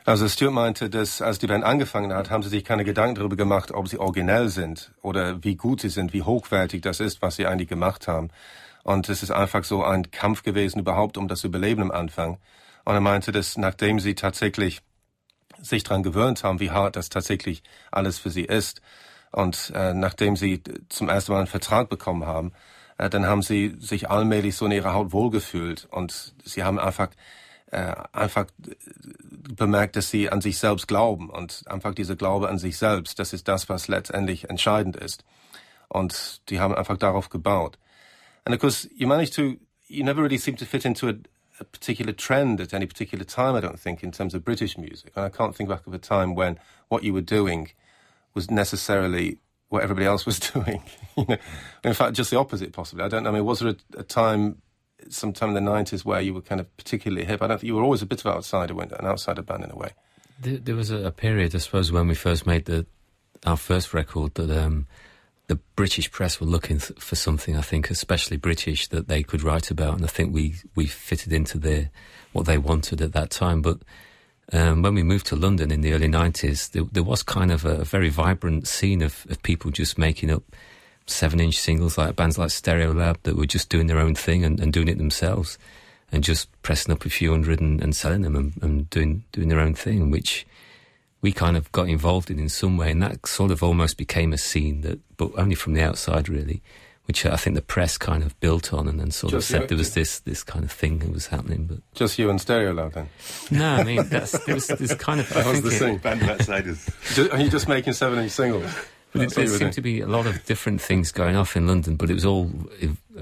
Also 0.08 0.30
Stuart 0.30 0.54
meinte, 0.54 0.90
dass 0.90 1.22
als 1.22 1.38
die 1.38 1.48
Band 1.48 1.66
angefangen 1.66 2.14
hat, 2.14 2.30
haben 2.30 2.42
sie 2.42 2.48
sich 2.48 2.64
keine 2.64 2.86
Gedanken 2.86 3.16
darüber 3.16 3.36
gemacht, 3.36 3.72
ob 3.72 3.90
sie 3.90 4.00
originell 4.00 4.48
sind 4.48 4.94
oder 5.02 5.44
wie 5.44 5.58
gut 5.58 5.82
sie 5.82 5.90
sind, 5.90 6.14
wie 6.14 6.22
hochwertig 6.22 6.82
das 6.82 7.02
ist, 7.02 7.22
was 7.22 7.36
sie 7.36 7.46
eigentlich 7.46 7.68
gemacht 7.68 8.08
haben. 8.08 8.30
Und 8.84 9.10
es 9.10 9.22
ist 9.22 9.32
einfach 9.32 9.66
so 9.66 9.84
ein 9.84 10.10
Kampf 10.10 10.44
gewesen 10.44 10.80
überhaupt 10.80 11.18
um 11.18 11.28
das 11.28 11.44
Überleben 11.44 11.82
am 11.82 11.92
Anfang. 11.92 12.38
Und 12.86 12.94
er 12.94 13.02
meinte, 13.02 13.34
dass 13.34 13.58
nachdem 13.58 14.00
sie 14.00 14.16
tatsächlich 14.16 14.80
sich 15.62 15.84
daran 15.84 16.04
gewöhnt 16.04 16.42
haben, 16.42 16.62
wie 16.62 16.72
hart 16.72 16.96
das 16.96 17.10
tatsächlich 17.10 17.62
alles 17.92 18.18
für 18.18 18.30
sie 18.30 18.46
ist, 18.46 18.82
und 19.34 19.74
äh, 19.76 19.94
nachdem 19.94 20.38
sie 20.38 20.64
zum 20.88 21.10
ersten 21.10 21.34
Mal 21.34 21.40
einen 21.40 21.48
Vertrag 21.48 21.90
bekommen 21.90 22.26
haben, 22.26 22.54
äh, 22.98 23.10
dann 23.10 23.26
haben 23.26 23.42
sie 23.42 23.76
sich 23.82 24.10
allmählich 24.10 24.56
so 24.56 24.68
in 24.68 24.72
ihrer 24.72 24.94
Haut 24.94 25.12
wohlgefühlt 25.12 25.86
und 25.92 26.34
sie 26.46 26.64
haben 26.64 26.80
einfach 26.80 27.10
äh, 27.72 27.94
einfach 28.14 28.48
äh, 28.68 28.76
bemerkt, 29.56 29.96
dass 29.96 30.10
sie 30.10 30.30
an 30.30 30.42
sich 30.42 30.58
selbst 30.58 30.88
glauben 30.88 31.30
und 31.30 31.64
einfach 31.68 31.94
dieser 31.94 32.16
Glaube 32.16 32.50
an 32.50 32.58
sich 32.58 32.78
selbst, 32.78 33.20
das 33.20 33.34
ist 33.34 33.48
das, 33.48 33.70
was 33.70 33.88
letztendlich 33.88 34.50
entscheidend 34.50 34.96
ist. 34.96 35.24
Und 35.90 36.50
die 36.50 36.60
haben 36.60 36.76
einfach 36.76 36.98
darauf 36.98 37.30
gebaut. 37.30 37.78
And 38.46 38.56
of 38.56 38.62
course, 38.62 38.90
you 38.96 39.08
managed 39.08 39.34
to, 39.36 39.58
you 39.88 40.04
never 40.04 40.22
really 40.22 40.38
seem 40.38 40.56
to 40.58 40.66
fit 40.66 40.86
into 40.86 41.10
a, 41.10 41.14
a 41.60 41.64
particular 41.64 42.14
trend 42.14 42.62
at 42.62 42.74
any 42.74 42.86
particular 42.86 43.26
time, 43.26 43.56
I 43.56 43.62
don't 43.62 43.80
think, 43.80 44.04
in 44.04 44.12
terms 44.12 44.34
of 44.34 44.44
British 44.44 44.78
music. 44.78 45.12
And 45.16 45.26
I 45.26 45.30
can't 45.30 45.56
think 45.56 45.70
back 45.70 45.88
of 45.88 45.94
a 45.94 45.98
time 45.98 46.36
when 46.36 46.60
what 46.88 47.04
you 47.04 47.14
were 47.14 47.22
doing 47.22 47.72
was 48.34 48.50
necessarily 48.50 49.40
what 49.70 49.84
everybody 49.84 50.06
else 50.06 50.26
was 50.26 50.40
doing. 50.54 50.82
in 51.84 51.94
fact, 51.94 52.14
just 52.14 52.32
the 52.32 52.40
opposite, 52.40 52.72
possibly. 52.74 53.04
I 53.04 53.10
don't 53.10 53.24
know. 53.24 53.32
I 53.32 53.34
mean, 53.34 53.46
was 53.46 53.60
there 53.60 53.70
a, 53.70 54.00
a 54.00 54.04
time, 54.04 54.62
sometime 55.10 55.50
in 55.50 55.56
the 55.56 55.62
nineties, 55.62 56.06
where 56.06 56.22
you 56.22 56.34
were 56.34 56.42
kind 56.42 56.62
of 56.62 56.78
particularly 56.78 57.26
hip? 57.26 57.42
I 57.42 57.48
don't 57.48 57.60
think 57.60 57.68
you 57.68 57.76
were 57.76 57.84
always 57.84 58.02
a 58.02 58.06
bit 58.06 58.20
of 58.20 58.28
outsider, 58.28 58.80
an 58.80 59.06
outsider 59.06 59.42
band 59.42 59.64
in 59.64 59.72
a 59.72 59.76
way. 59.76 59.92
There, 60.40 60.58
there 60.58 60.76
was 60.76 60.92
a, 60.92 61.12
period, 61.12 61.56
I 61.56 61.60
suppose, 61.60 61.92
when 61.92 62.08
we 62.08 62.16
first 62.16 62.46
made 62.46 62.66
the 62.66 62.86
our 63.46 63.58
first 63.58 63.94
record 63.94 64.34
that 64.36 64.50
um, 64.50 64.88
the 65.48 65.56
British 65.76 66.12
press 66.12 66.40
were 66.40 66.48
looking 66.48 66.80
th- 66.80 67.00
for 67.00 67.16
something. 67.16 67.56
I 67.56 67.62
think, 67.62 67.90
especially 67.90 68.38
British, 68.38 68.88
that 68.88 69.08
they 69.08 69.24
could 69.24 69.44
write 69.44 69.72
about, 69.72 69.96
and 69.96 70.04
I 70.04 70.08
think 70.08 70.34
we 70.34 70.56
we 70.76 70.86
fitted 70.88 71.34
into 71.34 71.90
what 72.34 72.46
they 72.46 72.58
wanted 72.58 73.02
at 73.02 73.14
that 73.14 73.30
time, 73.30 73.62
but. 73.62 73.80
Um, 74.54 74.82
when 74.82 74.94
we 74.94 75.04
moved 75.04 75.26
to 75.26 75.36
London 75.36 75.72
in 75.72 75.82
the 75.82 75.92
early 75.92 76.08
90s, 76.08 76.72
there, 76.72 76.84
there 76.90 77.04
was 77.04 77.22
kind 77.22 77.52
of 77.52 77.66
a, 77.66 77.82
a, 77.82 77.84
very 77.84 78.08
vibrant 78.08 78.66
scene 78.66 79.02
of, 79.02 79.28
of 79.30 79.44
people 79.44 79.72
just 79.72 79.98
making 79.98 80.32
up 80.32 80.44
seven 81.08 81.40
inch 81.40 81.58
singles 81.58 81.98
like 81.98 82.16
bands 82.16 82.38
like 82.38 82.50
Stereolab 82.50 83.18
that 83.24 83.36
were 83.36 83.46
just 83.46 83.70
doing 83.70 83.88
their 83.88 84.00
own 84.00 84.14
thing 84.14 84.44
and, 84.44 84.60
and 84.60 84.74
doing 84.74 84.88
it 84.88 84.98
themselves 84.98 85.58
and 86.12 86.24
just 86.24 86.50
pressing 86.62 86.94
up 86.94 87.06
a 87.06 87.10
few 87.10 87.32
hundred 87.32 87.60
and, 87.60 87.82
and 87.82 87.96
selling 87.96 88.22
them 88.22 88.36
and, 88.36 88.54
and, 88.62 88.90
doing 88.90 89.24
doing 89.32 89.50
their 89.50 89.60
own 89.60 89.74
thing, 89.74 90.12
which 90.12 90.46
we 91.22 91.32
kind 91.32 91.58
of 91.58 91.72
got 91.72 91.90
involved 91.90 92.30
in 92.30 92.40
in 92.40 92.50
some 92.50 92.78
way, 92.78 92.92
and 92.92 93.02
that 93.02 93.26
sort 93.26 93.52
of 93.52 93.64
almost 93.64 93.98
became 93.98 94.32
a 94.32 94.38
scene 94.38 94.82
that, 94.82 95.00
but 95.18 95.32
only 95.38 95.56
from 95.56 95.74
the 95.74 95.82
outside 95.82 96.30
really 96.30 96.62
which 97.08 97.26
I 97.26 97.38
think 97.38 97.56
the 97.56 97.62
press 97.62 97.98
kind 97.98 98.22
of 98.22 98.38
built 98.42 98.74
on 98.74 98.88
and 98.88 99.00
then 99.00 99.12
sort 99.12 99.32
just 99.32 99.50
of 99.50 99.52
said 99.52 99.62
you, 99.62 99.68
there 99.68 99.78
was 99.78 99.94
this 99.94 100.20
this 100.20 100.44
kind 100.44 100.66
of 100.66 100.72
thing 100.72 101.00
that 101.00 101.12
was 101.12 101.28
happening. 101.28 101.66
But 101.66 101.78
just 101.94 102.20
you 102.20 102.30
and 102.30 102.38
Stereolab 102.38 102.94
then? 102.94 103.10
No, 103.50 103.76
I 103.76 103.84
mean 103.84 104.08
that's 104.10 104.34
there 104.46 104.56
was 104.56 104.68
this 104.68 104.94
kind 104.96 105.22
of. 105.22 105.30
that 105.30 105.46
was 105.46 105.62
the 105.62 105.72
thing. 105.72 105.98
Band 106.00 106.22
of 106.22 106.30
outsiders. 106.30 106.90
Are 107.32 107.40
you 107.40 107.50
just 107.50 107.70
making 107.70 107.94
seven 107.94 108.20
inch 108.20 108.32
singles? 108.32 108.70
It, 109.14 109.34
there 109.34 109.48
seemed 109.48 109.74
to 109.74 109.82
be 109.82 110.02
a 110.02 110.08
lot 110.08 110.28
of 110.28 110.44
different 110.46 110.82
things 110.82 111.12
going 111.12 111.36
off 111.36 111.56
in 111.56 111.66
London, 111.66 111.96
but 111.96 112.10
it 112.10 112.14
was 112.14 112.26
all 112.26 112.52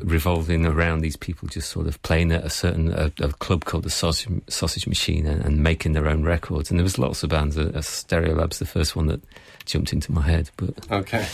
revolving 0.01 0.65
around 0.65 1.01
these 1.01 1.15
people 1.15 1.47
just 1.47 1.69
sort 1.69 1.87
of 1.87 2.01
playing 2.01 2.31
at 2.31 2.43
a 2.43 2.49
certain 2.49 2.91
a, 2.91 3.11
a 3.19 3.29
club 3.33 3.65
called 3.65 3.83
the 3.83 3.89
Sausage, 3.89 4.41
Sausage 4.47 4.87
Machine 4.87 5.25
and, 5.25 5.45
and, 5.45 5.63
making 5.63 5.93
their 5.93 6.07
own 6.07 6.23
records. 6.23 6.69
And 6.69 6.79
there 6.79 6.83
was 6.83 6.97
lots 6.97 7.23
of 7.23 7.29
bands. 7.29 7.57
Uh, 7.57 7.71
Stereolab's 7.75 8.59
the 8.59 8.65
first 8.65 8.95
one 8.95 9.07
that 9.07 9.21
jumped 9.65 9.93
into 9.93 10.11
my 10.11 10.21
head. 10.21 10.49
But 10.57 10.73
okay. 10.91 11.25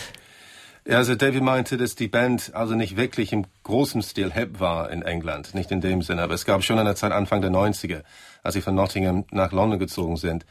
Also 0.89 1.13
David 1.15 1.43
meinte, 1.43 1.77
dass 1.77 1.95
die 1.95 2.07
Band 2.07 2.53
also 2.55 2.73
nicht 2.73 2.97
wirklich 2.97 3.31
im 3.33 3.45
großen 3.63 4.01
Stil 4.01 4.31
hip 4.31 4.59
war 4.59 4.89
in 4.89 5.03
England, 5.03 5.53
nicht 5.53 5.71
in 5.71 5.79
dem 5.79 6.01
Sinne, 6.01 6.23
aber 6.23 6.33
es 6.33 6.43
gab 6.43 6.63
schon 6.63 6.79
eine 6.79 6.95
Zeit 6.95 7.11
Anfang 7.11 7.41
der 7.41 7.51
90er, 7.51 8.01
als 8.41 8.55
sie 8.55 8.61
von 8.61 8.73
Nottingham 8.73 9.25
nach 9.31 9.51
London 9.51 9.77
gezogen 9.77 10.17
sind, 10.17 10.43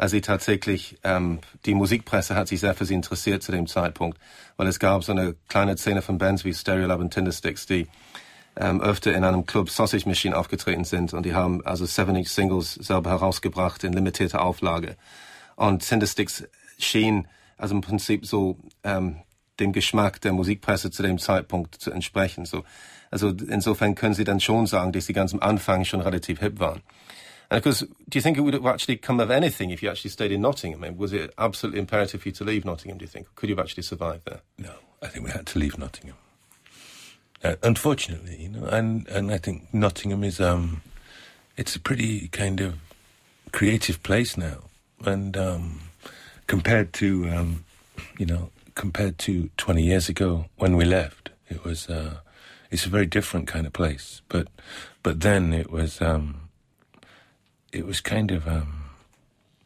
als 0.00 0.12
sie 0.12 0.22
tatsächlich, 0.22 0.96
ähm, 1.04 1.40
die 1.66 1.74
Musikpresse 1.74 2.34
hat 2.34 2.48
sich 2.48 2.60
sehr 2.60 2.74
für 2.74 2.86
sie 2.86 2.94
interessiert 2.94 3.42
zu 3.42 3.52
dem 3.52 3.66
Zeitpunkt, 3.66 4.18
weil 4.56 4.66
es 4.66 4.78
gab 4.78 5.04
so 5.04 5.12
eine 5.12 5.34
kleine 5.46 5.76
Szene 5.76 6.00
von 6.00 6.16
Bands 6.16 6.42
wie 6.42 6.54
Stereolab 6.54 7.00
und 7.00 7.12
Tindersticks, 7.12 7.66
die 7.66 7.86
ähm, 8.56 8.80
öfter 8.80 9.12
in 9.12 9.24
einem 9.24 9.44
Club 9.44 9.68
Sausage 9.68 10.08
Machine 10.08 10.38
aufgetreten 10.38 10.84
sind 10.84 11.12
und 11.12 11.26
die 11.26 11.34
haben 11.34 11.62
also 11.66 11.84
7-Inch-Singles 11.84 12.76
selber 12.76 13.10
herausgebracht 13.10 13.84
in 13.84 13.92
limitierter 13.92 14.40
Auflage. 14.40 14.96
Und 15.54 15.86
Tindersticks 15.86 16.44
schien 16.78 17.28
also 17.58 17.74
im 17.74 17.82
Prinzip 17.82 18.24
so 18.24 18.56
ähm, 18.82 19.16
dem 19.58 19.72
Geschmack 19.72 20.22
der 20.22 20.32
Musikpresse 20.32 20.90
zu 20.90 21.02
dem 21.02 21.18
Zeitpunkt 21.18 21.74
zu 21.74 21.90
entsprechen. 21.90 22.46
So, 22.46 22.64
also 23.10 23.28
insofern 23.28 23.96
können 23.96 24.14
Sie 24.14 24.24
dann 24.24 24.40
schon 24.40 24.66
sagen, 24.66 24.92
dass 24.92 25.04
Sie 25.04 25.12
ganz 25.12 25.34
am 25.34 25.40
Anfang 25.40 25.84
schon 25.84 26.00
relativ 26.00 26.40
hip 26.40 26.58
waren. 26.58 26.80
And 27.50 27.58
of 27.58 27.64
course, 27.64 27.80
do 27.80 28.18
you 28.18 28.20
think 28.20 28.38
it 28.38 28.42
would 28.42 28.54
have 28.54 28.66
actually 28.66 28.96
come 28.96 29.18
of 29.18 29.30
anything 29.30 29.70
if 29.70 29.82
you 29.82 29.90
actually 29.90 30.10
stayed 30.10 30.30
in 30.30 30.40
Nottingham? 30.40 30.84
I 30.84 30.88
mean, 30.88 30.98
was 30.98 31.12
it 31.12 31.34
absolutely 31.36 31.80
imperative 31.80 32.22
for 32.22 32.28
you 32.28 32.32
to 32.34 32.44
leave 32.44 32.64
Nottingham, 32.64 32.98
do 32.98 33.02
you 33.02 33.08
think? 33.08 33.26
Could 33.34 33.48
you 33.48 33.56
have 33.56 33.64
actually 33.64 33.82
survived 33.82 34.24
there? 34.24 34.40
No, 34.56 34.72
I 35.02 35.08
think 35.08 35.24
we 35.24 35.32
had 35.32 35.46
to 35.46 35.58
leave 35.58 35.76
Nottingham. 35.76 36.16
Uh, 37.42 37.56
unfortunately, 37.62 38.36
you 38.36 38.50
know, 38.50 38.66
and, 38.66 39.08
and 39.08 39.32
I 39.32 39.38
think 39.38 39.72
Nottingham 39.74 40.22
is, 40.22 40.40
um, 40.40 40.82
it's 41.56 41.74
a 41.74 41.80
pretty 41.80 42.28
kind 42.28 42.60
of 42.60 42.76
creative 43.52 44.02
place 44.02 44.36
now. 44.36 44.58
And, 45.04 45.36
um, 45.36 45.80
compared 46.46 46.92
to, 46.92 47.28
um, 47.30 47.64
you 48.18 48.26
know, 48.26 48.50
compared 48.74 49.18
to 49.18 49.50
20 49.56 49.82
years 49.82 50.08
ago 50.08 50.46
when 50.56 50.76
we 50.76 50.84
left. 50.84 51.30
It 51.48 51.64
was, 51.64 51.88
uh, 51.88 52.18
it's 52.70 52.86
a 52.86 52.90
very 52.90 53.06
different 53.06 53.48
kind 53.48 53.66
of 53.66 53.72
place. 53.72 54.20
But, 54.28 54.48
but 55.02 55.20
then 55.20 55.52
it 55.52 55.70
was, 55.70 56.00
um, 56.00 56.49
it 57.72 57.86
was 57.86 58.00
kind 58.00 58.30
of, 58.30 58.46
um, 58.48 58.84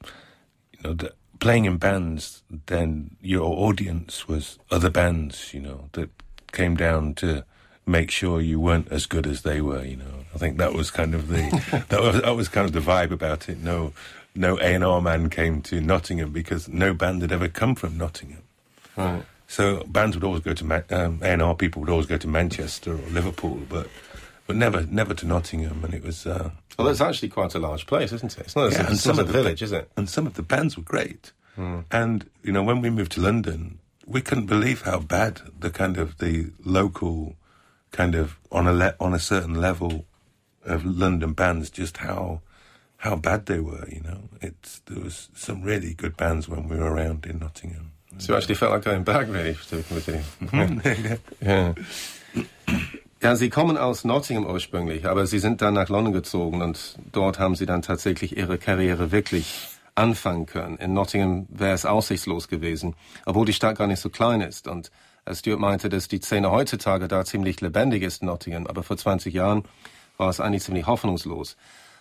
you 0.04 0.80
know, 0.82 0.94
the, 0.94 1.12
playing 1.40 1.64
in 1.64 1.76
bands, 1.76 2.42
then 2.66 3.16
your 3.20 3.44
audience 3.44 4.28
was 4.28 4.58
other 4.70 4.90
bands, 4.90 5.52
you 5.52 5.60
know, 5.60 5.88
that 5.92 6.10
came 6.52 6.76
down 6.76 7.14
to 7.14 7.44
make 7.86 8.10
sure 8.10 8.40
you 8.40 8.58
weren't 8.58 8.90
as 8.90 9.06
good 9.06 9.26
as 9.26 9.42
they 9.42 9.60
were, 9.60 9.84
you 9.84 9.96
know. 9.96 10.24
I 10.34 10.38
think 10.38 10.56
that 10.58 10.72
was 10.72 10.90
kind 10.90 11.14
of 11.14 11.28
the, 11.28 11.84
that 11.88 12.00
was, 12.00 12.22
that 12.22 12.36
was 12.36 12.48
kind 12.48 12.64
of 12.66 12.72
the 12.72 12.80
vibe 12.80 13.10
about 13.10 13.48
it. 13.48 13.58
No, 13.58 13.92
no 14.34 14.58
A&R 14.58 15.00
man 15.00 15.28
came 15.30 15.60
to 15.62 15.80
Nottingham 15.80 16.32
because 16.32 16.68
no 16.68 16.94
band 16.94 17.22
had 17.22 17.32
ever 17.32 17.48
come 17.48 17.74
from 17.74 17.98
Nottingham. 17.98 18.42
Right. 18.96 19.24
So 19.46 19.84
bands 19.84 20.16
would 20.16 20.24
always 20.24 20.42
go 20.42 20.54
to 20.54 20.64
Man- 20.64 20.84
um, 20.90 21.20
A&R 21.22 21.54
people 21.54 21.80
would 21.80 21.90
always 21.90 22.06
go 22.06 22.16
to 22.16 22.26
Manchester 22.26 22.92
or 22.92 23.10
Liverpool, 23.10 23.60
but 23.68 23.88
but 24.46 24.56
never 24.56 24.82
never 24.86 25.14
to 25.14 25.26
Nottingham, 25.26 25.84
and 25.84 25.94
it 25.94 26.04
was. 26.04 26.26
Uh, 26.26 26.50
well, 26.78 26.88
it's 26.88 27.00
actually 27.00 27.28
quite 27.28 27.54
a 27.54 27.58
large 27.58 27.86
place, 27.86 28.12
isn't 28.12 28.36
it? 28.38 28.44
It's 28.44 28.56
not, 28.56 28.72
yeah, 28.72 28.90
it's, 28.90 29.06
a 29.06 29.24
village, 29.24 29.62
is 29.62 29.72
it? 29.72 29.90
And 29.96 30.08
some 30.08 30.26
of 30.26 30.34
the 30.34 30.42
bands 30.42 30.76
were 30.76 30.82
great. 30.82 31.32
Mm. 31.56 31.84
And 31.90 32.28
you 32.42 32.52
know, 32.52 32.62
when 32.62 32.80
we 32.80 32.90
moved 32.90 33.12
to 33.12 33.20
London, 33.20 33.78
we 34.06 34.20
couldn't 34.20 34.46
believe 34.46 34.82
how 34.82 34.98
bad 34.98 35.40
the 35.58 35.70
kind 35.70 35.96
of 35.96 36.18
the 36.18 36.50
local, 36.64 37.36
kind 37.90 38.14
of 38.14 38.36
on 38.50 38.66
a 38.66 38.72
le- 38.72 38.96
on 39.00 39.14
a 39.14 39.18
certain 39.18 39.54
level 39.54 40.04
of 40.64 40.84
London 40.84 41.32
bands, 41.32 41.70
just 41.70 41.98
how 41.98 42.40
how 42.98 43.16
bad 43.16 43.46
they 43.46 43.60
were. 43.60 43.88
You 43.88 44.00
know, 44.00 44.28
it's 44.42 44.80
there 44.86 45.02
was 45.02 45.28
some 45.34 45.62
really 45.62 45.94
good 45.94 46.16
bands 46.16 46.48
when 46.48 46.68
we 46.68 46.76
were 46.76 46.92
around 46.92 47.24
in 47.26 47.38
Nottingham. 47.38 47.92
So 48.18 48.32
you 48.32 48.36
actually 48.36 48.54
felt 48.54 48.72
like 48.72 48.84
going 48.84 49.02
back, 49.02 49.26
really, 49.28 49.56
with 49.70 50.08
you. 50.08 51.18
ja. 51.40 51.74
ja, 53.24 53.36
Sie 53.36 53.48
kommen 53.48 53.78
aus 53.78 54.04
Nottingham 54.04 54.44
ursprünglich, 54.44 55.06
aber 55.06 55.26
Sie 55.26 55.38
sind 55.38 55.62
dann 55.62 55.72
nach 55.72 55.88
London 55.88 56.12
gezogen 56.12 56.60
und 56.60 56.98
dort 57.10 57.38
haben 57.38 57.54
Sie 57.54 57.64
dann 57.64 57.80
tatsächlich 57.80 58.36
Ihre 58.36 58.58
Karriere 58.58 59.12
wirklich 59.12 59.66
anfangen 59.94 60.44
können. 60.44 60.76
In 60.76 60.92
Nottingham 60.92 61.46
wäre 61.48 61.72
es 61.72 61.86
aussichtslos 61.86 62.48
gewesen, 62.48 62.94
obwohl 63.24 63.46
die 63.46 63.54
Stadt 63.54 63.78
gar 63.78 63.86
nicht 63.86 64.00
so 64.00 64.10
klein 64.10 64.42
ist. 64.42 64.68
Und 64.68 64.90
Stuart 65.32 65.58
meinte, 65.58 65.88
dass 65.88 66.06
die 66.06 66.20
Szene 66.20 66.50
heutzutage 66.50 67.08
da 67.08 67.24
ziemlich 67.24 67.62
lebendig 67.62 68.02
ist 68.02 68.20
in 68.20 68.28
Nottingham, 68.28 68.66
aber 68.66 68.82
vor 68.82 68.98
20 68.98 69.32
Jahren 69.32 69.64
war 70.18 70.28
es 70.28 70.38
eigentlich 70.38 70.62
ziemlich 70.62 70.86
hoffnungslos. 70.86 71.56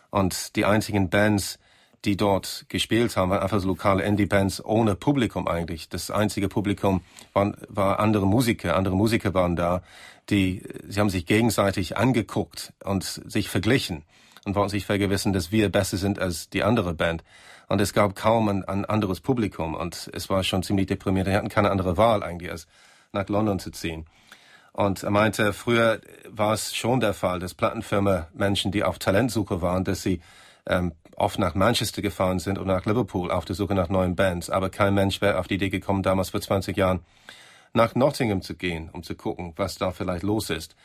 Und 0.10 0.58
die 0.58 0.66
einzigen 0.66 1.10
Bands, 1.10 1.58
die 2.06 2.18
dort 2.18 2.66
gespielt 2.68 3.16
haben, 3.16 3.30
waren 3.32 3.42
einfach 3.42 3.60
so 3.60 3.68
lokale 3.68 4.04
Indie-Bands 4.04 4.64
ohne 4.66 4.96
Publikum 4.96 5.48
eigentlich. 5.48 5.90
Das 5.90 6.12
einzige 6.12 6.50
Publikum 6.50 7.02
waren, 7.34 7.56
war 7.70 8.00
andere 8.00 8.28
Musiker. 8.28 8.76
Andere 8.76 8.96
Musiker 8.96 9.34
waren 9.34 9.56
da, 9.56 9.82
die, 10.30 10.64
sie 10.88 11.00
haben 11.00 11.10
sich 11.10 11.26
gegenseitig 11.26 11.98
angeguckt 11.98 12.74
und 12.84 13.04
sich 13.04 13.50
verglichen 13.50 14.04
und 14.46 14.56
wollten 14.56 14.70
sich 14.70 14.86
vergewissen, 14.86 15.32
dass 15.34 15.52
wir 15.52 15.70
besser 15.70 15.98
sind 15.98 16.20
als 16.20 16.50
die 16.50 16.64
andere 16.64 16.94
Band. 16.94 17.24
Und 17.70 17.80
es 17.80 17.94
gab 17.94 18.16
kaum 18.16 18.50
ein, 18.50 18.66
ein 18.66 18.86
anderes 18.86 19.22
Publikum 19.22 19.74
und 19.74 20.10
es 20.14 20.30
war 20.30 20.44
schon 20.44 20.64
ziemlich 20.64 20.88
deprimierend. 20.88 21.30
Wir 21.30 21.38
hatten 21.38 21.50
keine 21.50 21.72
andere 21.72 21.96
Wahl 21.96 22.22
eigentlich, 22.22 22.52
als 22.52 22.68
nach 23.14 23.30
London 23.30 23.60
zu 23.60 23.72
ziehen. 23.72 24.06
Und 24.74 25.04
er 25.04 25.12
meinte, 25.12 25.54
früher 25.54 26.02
war 26.28 26.54
es 26.54 26.76
schon 26.76 27.00
der 27.00 27.14
Fall, 27.14 27.40
dass 27.40 27.54
Plattenfirma 27.54 28.28
Menschen, 28.34 28.72
die 28.72 28.84
auf 28.84 29.00
Talentsuche 29.00 29.62
waren, 29.62 29.84
dass 29.84 30.02
sie 30.02 30.20
ähm, 30.66 30.94
oft 31.24 31.40
nach 31.40 31.56
Manchester 31.56 32.02
gefahren 32.02 32.40
sind 32.40 32.58
und 32.58 32.68
nach 32.68 32.86
Liverpool 32.86 33.32
auf 33.32 33.46
der 33.46 33.56
Suche 33.56 33.74
nach 33.74 33.88
neuen 33.88 34.16
Bands. 34.16 34.50
Aber 34.50 34.70
kein 34.70 34.94
Mensch 34.94 35.22
wäre 35.22 35.40
auf 35.40 35.48
die 35.48 35.56
Idee 35.56 35.70
gekommen, 35.70 36.04
damals 36.04 36.32
vor 36.32 36.42
20 36.42 36.76
Jahren 36.76 37.00
nach 37.74 37.96
Nottingham 37.96 38.42
zu 38.42 38.56
gehen, 38.56 38.90
um 38.92 39.04
zu 39.04 39.16
gucken, 39.16 39.54
was 39.56 39.78
da 39.78 39.92
vielleicht 39.92 40.24
los 40.24 40.50
ist. 40.50 40.76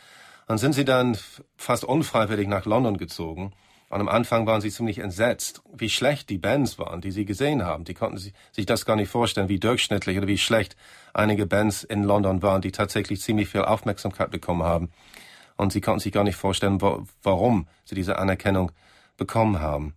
Dann 0.46 0.56
sind 0.56 0.72
sie 0.74 0.84
dann 0.84 1.18
fast 1.56 1.84
unfreiwillig 1.84 2.46
nach 2.46 2.64
London 2.64 2.96
gezogen. 2.96 3.52
Und 3.90 4.00
am 4.00 4.08
Anfang 4.08 4.46
waren 4.46 4.60
sie 4.60 4.70
ziemlich 4.70 4.98
entsetzt, 4.98 5.62
wie 5.74 5.90
schlecht 5.90 6.30
die 6.30 6.38
Bands 6.38 6.78
waren, 6.78 7.00
die 7.00 7.10
sie 7.10 7.24
gesehen 7.24 7.64
haben. 7.64 7.84
Die 7.84 7.94
konnten 7.94 8.18
sich 8.18 8.66
das 8.66 8.84
gar 8.84 8.96
nicht 8.96 9.10
vorstellen, 9.10 9.48
wie 9.48 9.58
durchschnittlich 9.58 10.16
oder 10.18 10.28
wie 10.28 10.38
schlecht 10.38 10.76
einige 11.14 11.46
Bands 11.46 11.82
in 11.82 12.04
London 12.04 12.42
waren, 12.42 12.62
die 12.62 12.70
tatsächlich 12.72 13.20
ziemlich 13.20 13.48
viel 13.48 13.62
Aufmerksamkeit 13.62 14.30
bekommen 14.30 14.62
haben. 14.62 14.90
Und 15.56 15.72
sie 15.72 15.80
konnten 15.80 16.00
sich 16.00 16.12
gar 16.12 16.24
nicht 16.24 16.36
vorstellen, 16.36 16.80
warum 17.22 17.66
sie 17.84 17.96
diese 17.96 18.18
Anerkennung 18.18 18.70
bekommen 19.16 19.60
haben. 19.60 19.94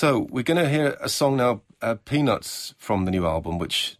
So, 0.00 0.26
we're 0.30 0.44
going 0.44 0.56
to 0.56 0.66
hear 0.66 0.96
a 1.02 1.10
song 1.10 1.36
now, 1.36 1.60
uh, 1.82 1.96
Peanuts, 2.06 2.74
from 2.78 3.04
the 3.04 3.10
new 3.10 3.26
album, 3.26 3.58
which 3.58 3.98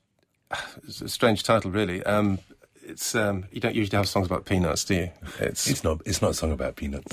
is 0.89 1.03
a 1.03 1.11
strange 1.11 1.43
title, 1.43 1.71
really. 1.71 2.03
Um, 2.05 2.39
it's 2.83 3.15
um, 3.15 3.45
you 3.53 3.61
don't 3.61 3.75
usually 3.75 3.99
have 3.99 4.09
songs 4.09 4.27
about 4.27 4.47
peanuts, 4.47 4.83
do 4.87 4.95
you? 4.95 5.11
It's 5.41 5.69
it's 5.69 5.85
not 5.85 6.01
it's 6.07 6.23
not 6.23 6.31
a 6.31 6.35
song 6.35 6.53
about 6.53 6.77
peanuts. 6.77 7.07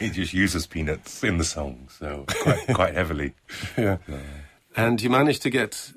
it 0.00 0.12
just 0.14 0.32
uses 0.32 0.66
peanuts 0.66 1.22
in 1.22 1.36
the 1.36 1.44
song, 1.44 1.86
so 1.90 2.24
quite 2.30 2.66
quite 2.74 2.94
heavily. 2.94 3.34
Yeah. 3.76 3.98
And 4.74 5.02
you 5.02 5.10
managed 5.10 5.42
to 5.42 5.50
get 5.50 5.92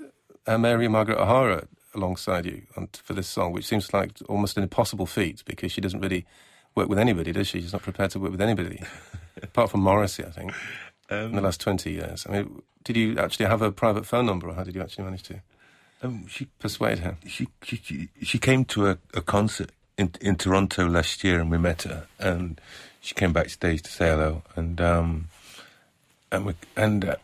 uh, 0.47 0.57
Mary 0.57 0.89
Margaret 0.89 1.17
O'Hara 1.17 1.65
alongside 1.95 2.45
you 2.45 2.63
on, 2.75 2.89
for 2.91 3.13
this 3.13 3.29
song, 3.29 3.53
which 3.53 3.65
seems 3.65 3.93
like 3.93 4.17
almost 4.27 4.57
an 4.57 4.63
impossible 4.63 5.05
feat 5.05 5.43
because 5.45 5.71
she 5.71 5.79
doesn't 5.79 6.01
really 6.01 6.25
work 6.75 6.89
with 6.89 6.99
anybody, 6.99 7.31
does 7.31 7.47
she? 7.47 7.61
She's 7.61 7.71
not 7.71 7.83
prepared 7.83 8.11
to 8.11 8.19
work 8.19 8.31
with 8.31 8.41
anybody, 8.41 8.83
apart 9.41 9.71
from 9.71 9.79
Morrissey, 9.79 10.25
I 10.25 10.29
think, 10.29 10.51
um, 11.09 11.17
in 11.17 11.35
the 11.35 11.41
last 11.41 11.61
20 11.61 11.91
years. 11.91 12.25
I 12.27 12.33
mean, 12.33 12.61
did 12.83 12.97
you 12.97 13.17
actually 13.17 13.47
have 13.47 13.61
a 13.61 13.71
private 13.71 14.05
phone 14.05 14.25
number, 14.25 14.47
or 14.47 14.53
how 14.53 14.63
did 14.63 14.75
you 14.75 14.81
actually 14.81 15.05
manage 15.05 15.23
to 15.23 15.41
um, 16.01 16.27
she, 16.27 16.45
persuade 16.59 16.99
her? 16.99 17.17
She, 17.27 17.47
she, 17.63 18.09
she 18.21 18.39
came 18.39 18.65
to 18.65 18.87
a, 18.87 18.97
a 19.13 19.21
concert 19.21 19.71
in, 19.97 20.11
in 20.21 20.35
Toronto 20.37 20.87
last 20.87 21.23
year, 21.23 21.39
and 21.39 21.51
we 21.51 21.57
met 21.57 21.83
her, 21.83 22.07
and 22.19 22.59
she 23.01 23.13
came 23.13 23.33
backstage 23.33 23.81
to 23.83 23.91
say 23.91 24.09
hello, 24.09 24.43
and 24.55 24.79
um, 24.79 25.27
and 26.31 26.45
we, 26.45 26.53
and 26.77 27.05
uh, 27.05 27.15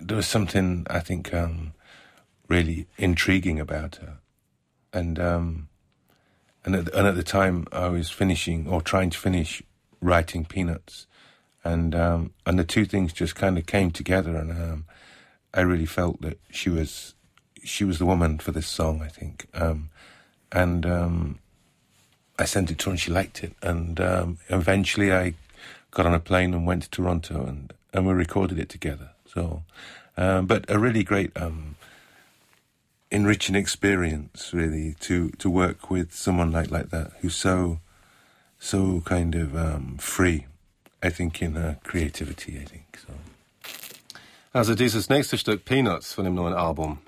there 0.00 0.16
was 0.16 0.26
something 0.26 0.86
I 0.88 1.00
think 1.00 1.34
um, 1.34 1.72
really 2.48 2.86
intriguing 2.96 3.60
about 3.60 3.96
her, 3.96 4.18
and 4.92 5.18
um, 5.18 5.68
and 6.64 6.74
at, 6.74 6.94
and 6.94 7.06
at 7.06 7.16
the 7.16 7.22
time 7.22 7.66
I 7.70 7.88
was 7.88 8.08
finishing 8.08 8.66
or 8.66 8.80
trying 8.80 9.10
to 9.10 9.18
finish 9.18 9.62
writing 10.00 10.44
Peanuts, 10.44 11.06
and 11.64 11.94
um, 11.94 12.32
and 12.46 12.58
the 12.58 12.64
two 12.64 12.84
things 12.84 13.12
just 13.12 13.34
kind 13.34 13.58
of 13.58 13.66
came 13.66 13.90
together, 13.90 14.36
and 14.36 14.50
um, 14.50 14.84
I 15.54 15.60
really 15.62 15.86
felt 15.86 16.20
that 16.22 16.38
she 16.50 16.70
was 16.70 17.14
she 17.64 17.84
was 17.84 17.98
the 17.98 18.06
woman 18.06 18.38
for 18.38 18.52
this 18.52 18.66
song, 18.66 19.02
I 19.02 19.08
think, 19.08 19.46
um, 19.54 19.90
and 20.50 20.84
um, 20.86 21.38
I 22.38 22.44
sent 22.44 22.70
it 22.70 22.78
to 22.78 22.86
her, 22.86 22.90
and 22.92 23.00
she 23.00 23.10
liked 23.10 23.44
it, 23.44 23.54
and 23.62 24.00
um, 24.00 24.38
eventually 24.48 25.12
I 25.12 25.34
got 25.90 26.06
on 26.06 26.14
a 26.14 26.20
plane 26.20 26.54
and 26.54 26.66
went 26.66 26.84
to 26.84 26.90
Toronto, 26.90 27.46
and 27.46 27.72
and 27.92 28.06
we 28.06 28.12
recorded 28.12 28.58
it 28.58 28.68
together. 28.68 29.10
So, 29.26 29.62
um, 30.16 30.46
but 30.46 30.64
a 30.68 30.78
really 30.78 31.04
great 31.04 31.32
enriching 33.12 33.54
experience, 33.54 34.54
really, 34.54 34.96
to, 35.00 35.28
to 35.38 35.50
work 35.50 35.90
with 35.90 36.14
someone 36.14 36.50
like, 36.50 36.70
like 36.70 36.88
that 36.88 37.12
who's 37.20 37.36
so, 37.36 37.78
so 38.58 39.02
kind 39.04 39.34
of 39.34 40.00
free, 40.00 40.46
I 41.04 41.10
think, 41.10 41.42
in 41.42 41.56
her 41.56 41.78
creativity, 41.82 42.58
I 42.58 42.64
think. 42.64 42.98
So. 43.06 43.12
Also 44.52 44.74
dieses 44.74 45.08
nächste 45.08 45.38
Stück 45.38 45.64
Peanuts 45.64 46.12
von 46.12 46.24
dem 46.24 46.34
neuen 46.34 46.54
Album 46.54 46.98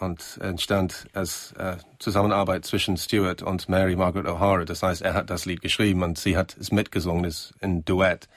und 0.00 0.38
entstand 0.40 1.06
als 1.12 1.52
äh, 1.52 1.76
Zusammenarbeit 1.98 2.64
zwischen 2.64 2.96
Stewart 2.96 3.42
und 3.42 3.68
Mary 3.68 3.96
Margaret 3.96 4.26
O'Hara. 4.26 4.64
Das 4.64 4.82
heißt, 4.82 5.02
er 5.02 5.14
hat 5.14 5.30
das 5.30 5.46
Lied 5.46 5.62
geschrieben 5.62 6.02
und 6.02 6.18
sie 6.18 6.36
hat 6.36 6.56
es 6.58 6.72
mitgesungen, 6.72 7.24
ist 7.24 7.54
ein 7.60 7.84
Duett. 7.84 8.28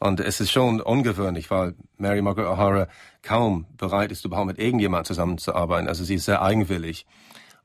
Und 0.00 0.20
es 0.20 0.40
ist 0.40 0.52
schon 0.52 0.80
ungewöhnlich, 0.80 1.50
weil 1.50 1.74
Mary 1.96 2.22
Margaret 2.22 2.48
O'Hara 2.48 2.88
kaum 3.22 3.66
bereit 3.76 4.12
ist, 4.12 4.24
überhaupt 4.24 4.46
mit 4.46 4.58
irgendjemand 4.58 5.06
zusammenzuarbeiten. 5.06 5.88
Also 5.88 6.04
sie 6.04 6.14
ist 6.16 6.24
sehr 6.24 6.42
eigenwillig 6.42 7.04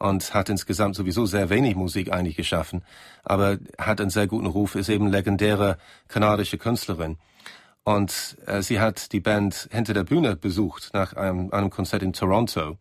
und 0.03 0.33
hat 0.33 0.49
insgesamt 0.49 0.95
sowieso 0.97 1.25
sehr 1.25 1.49
wenig 1.49 1.77
Musik 1.77 2.11
eigentlich 2.11 2.35
geschaffen, 2.35 2.83
aber 3.23 3.57
hat 3.77 4.01
einen 4.01 4.09
sehr 4.09 4.27
guten 4.27 4.47
Ruf, 4.47 4.75
ist 4.75 4.89
eben 4.89 5.07
legendäre 5.07 5.77
kanadische 6.09 6.57
Künstlerin. 6.57 7.15
Und 7.85 8.35
äh, 8.45 8.61
sie 8.61 8.81
hat 8.81 9.13
die 9.13 9.21
Band 9.21 9.69
hinter 9.71 9.93
der 9.93 10.03
Bühne 10.03 10.35
besucht 10.35 10.89
nach 10.93 11.13
einem, 11.13 11.53
einem 11.53 11.69
Konzert 11.69 12.03
in 12.03 12.11
Toronto. 12.11 12.77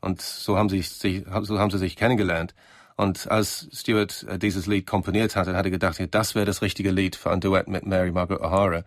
Und 0.00 0.22
so 0.22 0.56
haben, 0.56 0.68
sie, 0.68 0.82
sich, 0.82 1.24
so 1.42 1.58
haben 1.58 1.72
sie 1.72 1.78
sich 1.78 1.96
kennengelernt. 1.96 2.54
Und 2.96 3.28
als 3.28 3.68
Stewart 3.72 4.24
äh, 4.28 4.38
dieses 4.38 4.68
Lied 4.68 4.86
komponiert 4.86 5.34
hatte, 5.34 5.56
hat 5.56 5.64
er 5.64 5.72
gedacht, 5.72 6.00
das 6.12 6.36
wäre 6.36 6.46
das 6.46 6.62
richtige 6.62 6.92
Lied 6.92 7.16
für 7.16 7.32
ein 7.32 7.40
Duett 7.40 7.66
mit 7.66 7.84
Mary 7.84 8.12
Margaret 8.12 8.42
O'Hara. 8.42 8.84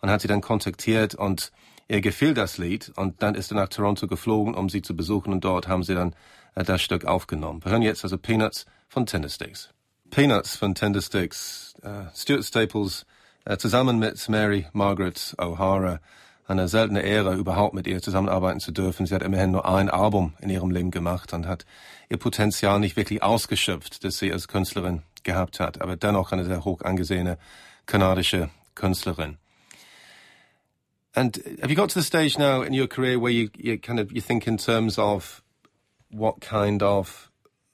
Und 0.00 0.10
hat 0.10 0.20
sie 0.20 0.28
dann 0.28 0.42
kontaktiert 0.42 1.16
und 1.16 1.50
ihr 1.88 2.00
gefiel 2.00 2.34
das 2.34 2.58
Lied. 2.58 2.92
Und 2.96 3.22
dann 3.22 3.34
ist 3.34 3.52
er 3.52 3.56
nach 3.56 3.68
Toronto 3.68 4.06
geflogen, 4.06 4.54
um 4.54 4.68
sie 4.68 4.82
zu 4.82 4.96
besuchen. 4.96 5.32
Und 5.32 5.44
dort 5.44 5.68
haben 5.68 5.82
sie 5.82 5.94
dann 5.94 6.14
äh, 6.54 6.64
das 6.64 6.82
Stück 6.82 7.04
aufgenommen. 7.04 7.64
Wir 7.64 7.72
hören 7.72 7.82
jetzt 7.82 8.04
also 8.04 8.18
Peanuts 8.18 8.66
von 8.88 9.06
Tindersticks. 9.06 9.70
Peanuts 10.10 10.56
von 10.56 10.74
Tindersticks. 10.74 11.74
Äh, 11.82 12.04
Stuart 12.14 12.44
Staples 12.44 13.06
äh, 13.44 13.56
zusammen 13.56 13.98
mit 13.98 14.28
Mary 14.28 14.66
Margaret 14.72 15.34
O'Hara 15.38 16.00
eine 16.48 16.68
seltene 16.68 17.02
Ehre, 17.02 17.34
überhaupt 17.34 17.74
mit 17.74 17.86
ihr 17.86 18.00
zusammenarbeiten 18.00 18.60
zu 18.60 18.70
dürfen. 18.70 19.06
Sie 19.06 19.14
hat 19.14 19.22
immerhin 19.22 19.50
nur 19.50 19.66
ein 19.68 19.90
Album 19.90 20.34
in 20.40 20.48
ihrem 20.48 20.70
Leben 20.70 20.90
gemacht 20.90 21.32
und 21.32 21.46
hat 21.46 21.66
ihr 22.08 22.18
Potenzial 22.18 22.78
nicht 22.78 22.96
wirklich 22.96 23.22
ausgeschöpft, 23.22 24.04
das 24.04 24.18
sie 24.18 24.32
als 24.32 24.46
Künstlerin 24.46 25.02
gehabt 25.24 25.58
hat, 25.58 25.80
aber 25.80 25.96
dennoch 25.96 26.30
eine 26.30 26.44
sehr 26.44 26.64
hoch 26.64 26.82
angesehene 26.82 27.36
kanadische 27.86 28.48
Künstlerin. 28.76 29.38
And 31.16 31.58
have 31.62 31.70
you 31.70 31.76
got 31.76 31.88
to 31.88 31.94
the 31.94 32.02
stage 32.02 32.38
now 32.38 32.60
in 32.60 32.74
your 32.74 32.86
career 32.86 33.18
where 33.18 33.32
you, 33.32 33.48
you 33.56 33.78
kind 33.78 33.98
of 33.98 34.12
you 34.12 34.20
think 34.20 34.46
in 34.46 34.58
terms 34.58 34.98
of 34.98 35.42
what 36.10 36.40
kind 36.40 36.82
of 36.82 37.30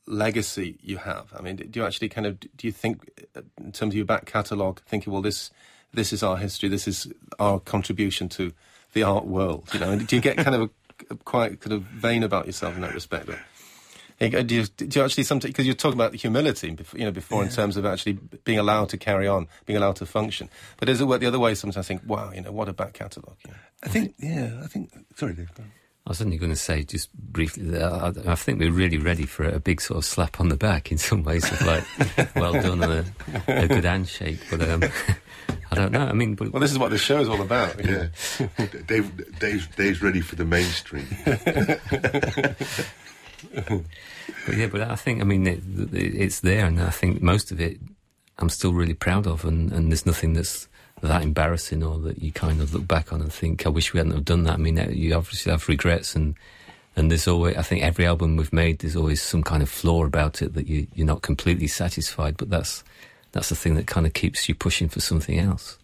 legacy 0.07 0.79
you 0.81 0.99
have? 0.99 1.33
I 1.37 1.43
mean, 1.43 1.57
do 1.57 1.81
you 1.81 1.85
actually 1.85 2.09
kind 2.09 2.27
of 2.27 2.39
do 2.39 2.67
you 2.67 2.73
think 2.73 3.11
in 3.59 3.73
terms 3.73 3.93
of 3.93 3.97
your 3.97 4.07
back 4.07 4.27
catalogue, 4.27 4.81
thinking, 4.87 5.13
well, 5.13 5.23
this 5.23 5.51
this 5.93 6.13
is 6.13 6.23
our 6.23 6.37
history, 6.37 6.69
this 6.69 6.87
is 6.87 7.13
our 7.39 7.59
contribution 7.59 8.29
to 8.31 8.53
the 8.93 9.03
art 9.03 9.27
world. 9.27 9.69
You 9.73 9.81
know, 9.81 9.99
do 9.99 10.17
you 10.17 10.23
get 10.23 10.37
kind 10.37 10.55
of 10.55 10.63
a, 10.63 10.71
a 11.11 11.17
quite 11.17 11.61
kind 11.61 11.73
of 11.73 11.83
vain 11.83 12.23
about 12.23 12.47
yourself 12.47 12.75
in 12.77 12.83
that 12.83 12.95
respect? 12.95 13.29
Do 14.31 14.55
you, 14.55 14.65
do 14.65 15.01
you 15.01 15.05
actually 15.05 15.25
sometimes 15.25 15.53
because 15.53 15.67
you're 15.67 15.75
talking 15.75 15.99
about 15.99 16.13
the 16.13 16.19
humility, 16.19 16.77
you 16.95 17.05
know, 17.05 17.11
before 17.11 17.43
yeah. 17.43 17.49
in 17.49 17.55
terms 17.55 17.77
of 17.77 17.85
actually 17.85 18.15
being 18.45 18.59
allowed 18.59 18.89
to 18.91 18.97
carry 18.97 19.27
on, 19.27 19.49
being 19.67 19.77
allowed 19.77 19.97
to 19.97 20.07
function. 20.07 20.49
But 20.77 20.87
does 20.87 21.01
it 21.01 21.07
work 21.07 21.21
the 21.21 21.27
other 21.27 21.41
way? 21.41 21.55
Sometimes 21.55 21.77
I 21.77 21.83
think, 21.83 22.03
wow, 22.07 22.31
you 22.33 22.41
know, 22.41 22.53
what 22.53 22.69
a 22.69 22.73
back 22.73 22.93
catalogue. 22.93 23.37
You 23.45 23.51
know? 23.51 23.57
I 23.83 23.89
think, 23.89 24.15
yeah, 24.19 24.61
I 24.63 24.67
think. 24.69 24.93
Sorry, 25.17 25.35
Dave. 25.35 25.51
I 26.05 26.11
was 26.11 26.21
only 26.21 26.37
going 26.37 26.51
to 26.51 26.57
say 26.57 26.83
just 26.83 27.13
briefly 27.15 27.65
that 27.71 27.83
I, 27.83 28.33
I, 28.33 28.35
think 28.35 28.59
we're 28.59 28.73
really 28.73 28.99
ready 28.99 29.25
for 29.25 29.45
a 29.45 29.61
big 29.61 29.81
sort 29.81 29.99
of 29.99 30.05
slap 30.05 30.41
on 30.41 30.49
the 30.49 30.57
back 30.57 30.91
in 30.91 30.99
some 30.99 31.23
ways 31.23 31.45
of 31.45 31.63
like, 31.63 31.85
well 32.35 32.55
done 32.55 32.83
and 32.83 33.07
a, 33.47 33.65
a 33.65 33.69
good 33.69 33.85
handshake. 33.85 34.41
But 34.51 34.69
um, 34.69 34.83
I 35.71 35.75
don't 35.77 35.93
know. 35.93 36.05
I 36.05 36.13
mean, 36.13 36.35
but, 36.35 36.53
well, 36.53 36.61
this 36.61 36.73
is 36.73 36.79
what 36.79 36.91
the 36.91 36.99
show 36.99 37.21
is 37.21 37.29
all 37.29 37.41
about. 37.41 37.85
Yeah, 37.85 38.09
Dave, 38.87 39.39
Dave's, 39.39 39.69
Dave's 39.69 40.03
ready 40.03 40.21
for 40.21 40.35
the 40.35 40.45
mainstream. 40.45 41.07
But 43.55 44.57
yeah, 44.57 44.67
but 44.67 44.83
I 44.83 44.97
think 44.97 45.21
I 45.21 45.25
mean 45.25 45.47
it, 45.47 45.63
it's 45.93 46.41
there, 46.41 46.67
and 46.67 46.81
I 46.81 46.91
think 46.91 47.23
most 47.23 47.51
of 47.53 47.61
it 47.61 47.79
I'm 48.39 48.49
still 48.49 48.73
really 48.73 48.95
proud 48.95 49.27
of, 49.27 49.45
and, 49.45 49.73
and 49.73 49.91
there's 49.91 50.07
nothing 50.07 50.35
that's 50.35 50.69
that 51.03 51.23
embarrassing 51.23 51.83
or 51.83 51.99
that 51.99 52.23
you 52.23 52.33
kind 52.33 52.61
of 52.61 52.73
look 52.73 52.87
back 52.87 53.13
on 53.13 53.21
and 53.21 53.33
think, 53.33 53.67
I 53.67 53.69
wish 53.69 53.93
we 53.93 53.99
hadn't 53.99 54.15
have 54.15 54.25
done 54.25 54.45
that. 54.45 54.55
I 54.55 54.57
mean, 54.57 54.77
you 54.93 55.15
obviously 55.15 55.51
have 55.51 55.69
regrets 55.69 56.15
and, 56.15 56.37
and 56.95 57.11
there's 57.11 57.27
always, 57.27 57.57
I 57.57 57.63
think 57.63 57.83
every 57.83 58.07
album 58.07 58.37
we've 58.37 58.53
made, 58.53 58.79
there's 58.79 58.97
always 58.97 59.21
some 59.21 59.43
kind 59.43 59.63
of 59.63 59.69
flaw 59.69 60.05
about 60.05 60.43
it 60.43 60.55
that 60.55 60.69
you, 60.69 60.87
you're 60.95 61.07
not 61.07 61.23
completely 61.23 61.67
satisfied, 61.67 62.37
but 62.37 62.51
that's, 62.51 62.85
that's 63.33 63.49
the 63.49 63.57
thing 63.57 63.75
that 63.75 63.89
kind 63.89 64.07
of 64.07 64.13
keeps 64.13 64.49
you 64.49 64.55
pushing 64.55 64.89
for 64.89 65.01
something 65.01 65.39
else. 65.39 65.77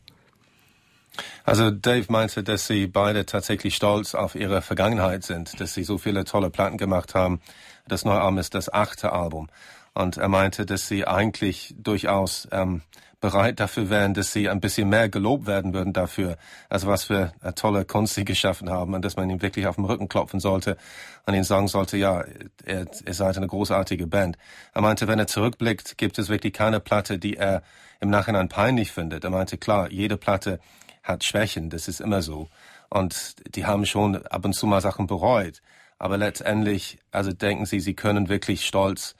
Also 1.48 1.70
Dave 1.70 2.04
meinte, 2.10 2.42
dass 2.42 2.66
sie 2.66 2.86
beide 2.86 3.24
tatsächlich 3.24 3.74
stolz 3.74 4.14
auf 4.14 4.34
ihre 4.34 4.60
Vergangenheit 4.60 5.24
sind, 5.24 5.58
dass 5.60 5.72
sie 5.72 5.82
so 5.82 5.96
viele 5.96 6.24
tolle 6.24 6.50
Platten 6.50 6.76
gemacht 6.76 7.14
haben. 7.14 7.40
Das 7.86 8.04
neue 8.04 8.20
Album 8.20 8.36
ist 8.36 8.54
das 8.54 8.70
achte 8.70 9.12
Album. 9.12 9.48
Und 9.94 10.18
er 10.18 10.28
meinte, 10.28 10.66
dass 10.66 10.88
sie 10.88 11.06
eigentlich 11.06 11.74
durchaus 11.78 12.46
ähm, 12.52 12.82
bereit 13.22 13.60
dafür 13.60 13.88
wären, 13.88 14.12
dass 14.12 14.30
sie 14.30 14.50
ein 14.50 14.60
bisschen 14.60 14.90
mehr 14.90 15.08
gelobt 15.08 15.46
werden 15.46 15.72
würden 15.72 15.94
dafür, 15.94 16.36
also 16.68 16.86
was 16.86 17.04
für 17.04 17.32
eine 17.40 17.54
tolle 17.54 17.86
Kunst 17.86 18.14
sie 18.14 18.26
geschaffen 18.26 18.68
haben 18.68 18.92
und 18.92 19.02
dass 19.02 19.16
man 19.16 19.30
ihm 19.30 19.40
wirklich 19.40 19.66
auf 19.66 19.76
den 19.76 19.86
Rücken 19.86 20.08
klopfen 20.08 20.40
sollte 20.40 20.76
und 21.24 21.32
ihm 21.32 21.44
sagen 21.44 21.66
sollte, 21.66 21.96
ja, 21.96 22.24
er, 22.66 22.84
er 23.06 23.14
seid 23.14 23.38
eine 23.38 23.46
großartige 23.46 24.06
Band. 24.06 24.36
Er 24.74 24.82
meinte, 24.82 25.08
wenn 25.08 25.18
er 25.18 25.26
zurückblickt, 25.26 25.96
gibt 25.96 26.18
es 26.18 26.28
wirklich 26.28 26.52
keine 26.52 26.78
Platte, 26.78 27.18
die 27.18 27.38
er 27.38 27.62
im 28.00 28.10
Nachhinein 28.10 28.50
peinlich 28.50 28.92
findet. 28.92 29.24
Er 29.24 29.30
meinte, 29.30 29.56
klar, 29.56 29.90
jede 29.90 30.18
Platte 30.18 30.60
hat 31.08 31.24
Schwächen, 31.24 31.70
das 31.70 31.88
ist 31.88 32.00
immer 32.00 32.22
so. 32.22 32.48
Und 32.90 33.34
die 33.54 33.66
haben 33.66 33.86
schon 33.86 34.16
ab 34.26 34.44
und 34.44 34.52
zu 34.52 34.66
mal 34.66 34.80
Sachen 34.80 35.06
bereut. 35.06 35.60
Aber 35.98 36.16
letztendlich, 36.16 36.98
also 37.10 37.32
denken 37.32 37.66
sie, 37.66 37.80
sie 37.80 37.94
können 37.94 38.28
wirklich 38.28 38.66
stolz 38.66 39.16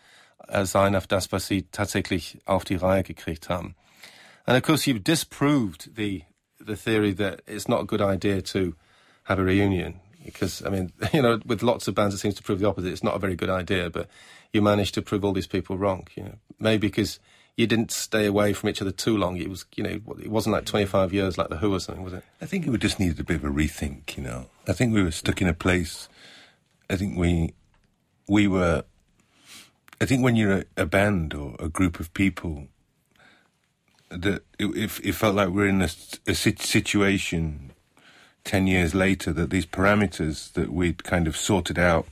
äh, 0.47 0.65
sein 0.65 0.95
auf 0.95 1.07
das, 1.07 1.33
was 1.33 1.47
sie 1.47 1.65
tatsächlich 1.73 2.39
auf 2.45 2.65
die 2.65 2.77
Reihe 2.77 3.03
gekriegt 3.03 3.49
haben. 3.49 3.75
And 4.47 4.57
of 4.57 4.63
course, 4.63 4.89
you've 4.89 5.03
disproved 5.03 5.91
the 5.97 6.25
the 6.65 6.77
theory 6.77 7.15
that 7.15 7.43
it's 7.47 7.69
not 7.69 7.81
a 7.81 7.85
good 7.85 8.01
idea 8.01 8.43
to 8.43 8.75
have 9.25 9.39
a 9.39 9.45
reunion 9.45 10.01
because 10.25 10.63
I 10.65 10.71
mean, 10.71 10.93
you 11.13 11.23
know, 11.23 11.41
with 11.45 11.63
lots 11.63 11.89
of 11.89 11.95
bands, 11.95 12.15
it 12.15 12.19
seems 12.19 12.35
to 12.37 12.43
prove 12.43 12.61
the 12.61 12.69
opposite. 12.69 12.93
It's 12.93 13.03
not 13.03 13.17
a 13.17 13.19
very 13.19 13.37
good 13.37 13.51
idea, 13.51 13.91
but 13.91 14.09
you 14.53 14.63
managed 14.63 14.95
to 14.95 15.03
prove 15.03 15.25
all 15.25 15.33
these 15.33 15.47
people 15.47 15.77
wrong. 15.77 16.07
You 16.15 16.25
know, 16.25 16.35
maybe 16.59 16.89
because 16.89 17.19
you 17.59 17.67
didn't 17.67 17.91
stay 17.91 18.25
away 18.25 18.53
from 18.53 18.69
each 18.69 18.81
other 18.81 18.93
too 18.93 19.19
long. 19.19 19.37
It 19.37 19.51
was, 19.51 19.65
you 19.75 19.83
know, 19.83 20.01
it 20.23 20.31
wasn't 20.31 20.53
like 20.53 20.65
25 20.65 21.13
years 21.13 21.37
like 21.37 21.49
The 21.49 21.57
Who 21.57 21.75
or 21.75 21.81
something, 21.81 22.05
was 22.05 22.13
it? 22.13 22.23
I 22.41 22.47
think 22.47 22.67
we 22.67 22.79
just 22.79 23.01
needed 23.01 23.19
a 23.19 23.25
bit 23.25 23.39
of 23.39 23.45
a 23.45 23.49
rethink, 23.49 24.17
you 24.17 24.23
know. 24.23 24.47
I 24.69 24.73
think 24.73 24.95
we 24.95 25.03
were 25.03 25.11
stuck 25.11 25.43
in 25.43 25.49
a 25.49 25.53
place. 25.53 26.09
I 26.89 26.95
think 26.95 27.19
we 27.19 27.55
we 28.29 28.47
were. 28.47 28.85
I 30.01 30.07
think 30.07 30.23
when 30.23 30.37
you're 30.37 30.59
a, 30.59 30.65
a 30.77 30.87
band 30.87 31.35
or 31.35 31.57
a 31.59 31.69
group 31.69 31.99
of 31.99 32.15
people, 32.15 32.69
that 34.09 34.45
it, 34.61 35.01
it, 35.03 35.13
felt 35.13 35.35
like 35.35 35.49
we're 35.49 35.67
in 35.67 35.83
a, 35.83 35.91
a 36.29 36.35
situation 36.35 37.73
ten 38.45 38.69
years 38.69 38.95
later 38.95 39.33
that 39.33 39.51
these 39.51 39.67
parameters 39.67 40.53
that 40.53 40.73
we'd 40.73 41.03
kind 41.03 41.27
of 41.27 41.37
sorted 41.37 41.79
out 41.79 42.07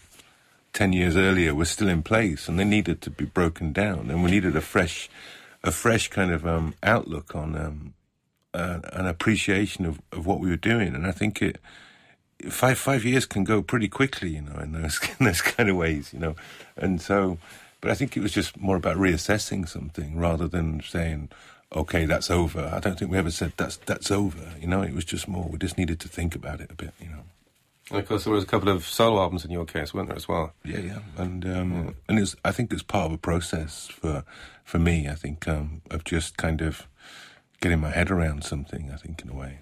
10 0.77 0.93
years 0.93 1.17
earlier 1.17 1.55
were 1.55 1.65
still 1.65 1.89
in 1.89 2.03
place 2.03 2.49
and 2.49 2.59
they 2.59 2.65
needed 2.65 3.01
to 3.01 3.09
be 3.09 3.25
broken 3.25 3.73
down. 3.73 4.11
And 4.11 4.23
we 4.23 4.31
needed 4.31 4.55
a 4.55 4.61
fresh 4.61 5.09
a 5.65 5.73
fresh 5.73 6.09
kind 6.09 6.31
of 6.31 6.47
um, 6.47 6.75
outlook 6.83 7.35
on 7.35 7.57
um, 7.57 7.95
uh, 8.53 8.81
an 8.93 9.07
appreciation 9.07 9.87
of, 9.87 10.01
of 10.13 10.27
what 10.27 10.39
we 10.39 10.51
were 10.51 10.57
doing. 10.57 10.95
And 10.95 11.07
I 11.07 11.13
think 11.13 11.41
it 11.41 11.59
five 12.51 12.79
five 12.79 13.07
years 13.07 13.25
can 13.25 13.43
go 13.43 13.63
pretty 13.63 13.89
quickly 13.89 14.29
you 14.29 14.43
know 14.43 14.59
in 14.61 14.73
those 14.73 15.01
in 15.19 15.25
those 15.25 15.41
kind 15.41 15.71
of 15.71 15.77
ways 15.77 16.13
you 16.13 16.19
know. 16.19 16.37
And 16.77 17.01
so 17.01 17.39
but 17.81 17.91
I 17.91 17.95
think 17.95 18.15
it 18.15 18.21
was 18.21 18.33
just 18.33 18.61
more 18.61 18.77
about 18.77 18.99
reassessing 18.99 19.67
something 19.67 20.19
rather 20.19 20.47
than 20.47 20.83
saying 20.83 21.31
okay 21.75 22.05
that's 22.05 22.31
over. 22.31 22.71
I 22.71 22.81
don't 22.81 22.99
think 22.99 23.11
we 23.11 23.17
ever 23.17 23.31
said 23.31 23.55
that's 23.57 23.79
that's 23.79 24.11
over 24.11 24.53
you 24.61 24.67
know. 24.67 24.83
It 24.83 24.93
was 24.93 25.07
just 25.07 25.27
more 25.27 25.49
we 25.49 25.57
just 25.57 25.79
needed 25.79 26.01
to 26.01 26.09
think 26.09 26.35
about 26.35 26.61
it 26.61 26.71
a 26.71 26.75
bit 26.75 26.93
you 27.01 27.09
know 27.09 27.25
And 27.91 28.01
of 28.01 28.09
course, 28.09 28.25
there 28.25 28.33
was 28.33 28.43
a 28.43 28.47
couple 28.47 28.69
of 28.69 28.85
solo 28.85 29.21
albums 29.21 29.45
in 29.45 29.51
your 29.51 29.65
case, 29.65 29.95
weren't 29.95 30.09
there, 30.09 30.17
as 30.17 30.27
well? 30.27 30.53
Yeah, 30.65 30.79
yeah, 30.79 30.99
and 31.17 31.45
um, 31.45 31.73
yeah. 31.73 31.91
and 32.09 32.19
it's 32.19 32.35
I 32.45 32.51
think 32.51 32.73
it's 32.73 32.83
part 32.83 33.07
of 33.07 33.13
a 33.13 33.19
process 33.19 33.87
for 33.87 34.25
for 34.65 34.79
me. 34.79 35.09
I 35.09 35.15
think 35.15 35.47
um, 35.47 35.83
of 35.91 36.03
just 36.03 36.37
kind 36.37 36.61
of 36.61 36.89
getting 37.61 37.81
my 37.81 37.91
head 37.91 38.11
around 38.11 38.43
something. 38.45 38.91
I 38.93 38.97
think 38.97 39.23
in 39.23 39.31
a 39.31 39.35
way. 39.35 39.61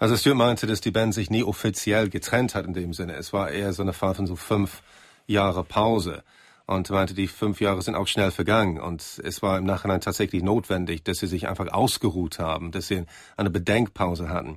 Also 0.00 0.16
Stuart 0.16 0.36
meinte, 0.36 0.66
dass 0.66 0.80
die 0.80 0.90
Band 0.90 1.14
sich 1.14 1.30
nie 1.30 1.42
offiziell 1.42 2.08
getrennt 2.08 2.54
hat 2.54 2.66
in 2.66 2.72
dem 2.72 2.92
Sinne. 2.92 3.14
Es 3.14 3.32
war 3.32 3.50
eher 3.50 3.72
so 3.72 3.82
eine 3.82 3.92
Phase 3.92 4.16
von 4.16 4.26
so 4.26 4.36
fünf 4.36 4.82
Jahre 5.26 5.62
Pause 5.62 6.22
und 6.70 6.88
meinte, 6.90 7.14
die 7.14 7.26
fünf 7.26 7.60
Jahre 7.60 7.82
sind 7.82 7.96
auch 7.96 8.06
schnell 8.06 8.30
vergangen. 8.30 8.80
Und 8.80 9.20
es 9.24 9.42
war 9.42 9.58
im 9.58 9.64
Nachhinein 9.64 10.00
tatsächlich 10.00 10.44
notwendig, 10.44 11.02
dass 11.02 11.18
sie 11.18 11.26
sich 11.26 11.48
einfach 11.48 11.66
ausgeruht 11.72 12.38
haben, 12.38 12.70
dass 12.70 12.86
sie 12.86 13.06
eine 13.36 13.50
Bedenkpause 13.50 14.28
hatten. 14.28 14.56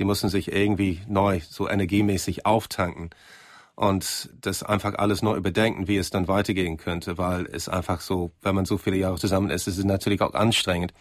Die 0.00 0.04
mussten 0.04 0.28
sich 0.28 0.50
irgendwie 0.50 1.02
neu 1.06 1.38
so 1.48 1.68
energiemäßig 1.68 2.46
auftanken 2.46 3.10
und 3.76 4.30
das 4.40 4.64
einfach 4.64 4.94
alles 4.94 5.22
neu 5.22 5.36
überdenken, 5.36 5.86
wie 5.86 5.98
es 5.98 6.10
dann 6.10 6.26
weitergehen 6.26 6.78
könnte, 6.78 7.16
weil 7.16 7.46
es 7.46 7.68
einfach 7.68 8.00
so, 8.00 8.32
wenn 8.42 8.56
man 8.56 8.64
so 8.64 8.76
viele 8.76 8.96
Jahre 8.96 9.18
zusammen 9.18 9.50
ist, 9.50 9.68
ist 9.68 9.78
es 9.78 9.84
natürlich 9.84 10.20
auch 10.20 10.34
anstrengend. 10.34 10.92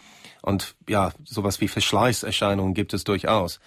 Und 0.43 0.75
ja, 0.87 1.11
sowas 1.23 1.59
wie 1.59 1.69
Verschleißerscheinungen 1.69 2.75
gibt 2.75 2.93
es 2.93 3.03
durchaus. 3.03 3.59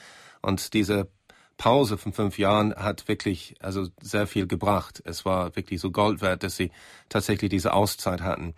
Und 0.43 0.75
diese 0.75 1.09
Pause 1.57 1.99
von 1.99 2.13
fünf 2.13 2.39
Jahren 2.39 2.75
hat 2.75 3.09
wirklich 3.09 3.55
also 3.61 3.89
sehr 4.01 4.27
viel 4.27 4.47
gebracht. 4.47 5.03
Es 5.05 5.25
war 5.25 5.55
wirklich 5.57 5.81
so 5.81 5.91
Gold 5.91 6.21
wert, 6.21 6.43
dass 6.43 6.57
sie 6.57 6.71
tatsächlich 7.09 7.51
diese 7.51 7.73
Auszeit 7.73 8.21
hatten. 8.21 8.55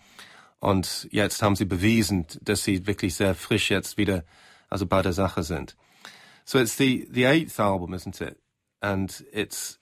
Und 0.60 1.08
jetzt 1.10 1.42
haben 1.42 1.56
sie 1.56 1.66
bewiesen, 1.66 2.26
dass 2.40 2.64
sie 2.64 2.86
wirklich 2.86 3.14
sehr 3.14 3.34
frisch 3.34 3.70
jetzt 3.70 3.98
wieder 3.98 4.24
also 4.68 4.86
bei 4.86 5.02
der 5.02 5.12
Sache 5.12 5.42
sind. 5.42 5.76
So 6.44 6.58
it's 6.58 6.76
the 6.76 7.06
the 7.10 7.26
eighth 7.26 7.58
album, 7.60 7.92
isn't 7.92 8.20
it? 8.20 8.38
And 8.80 9.24
it's 9.32 9.78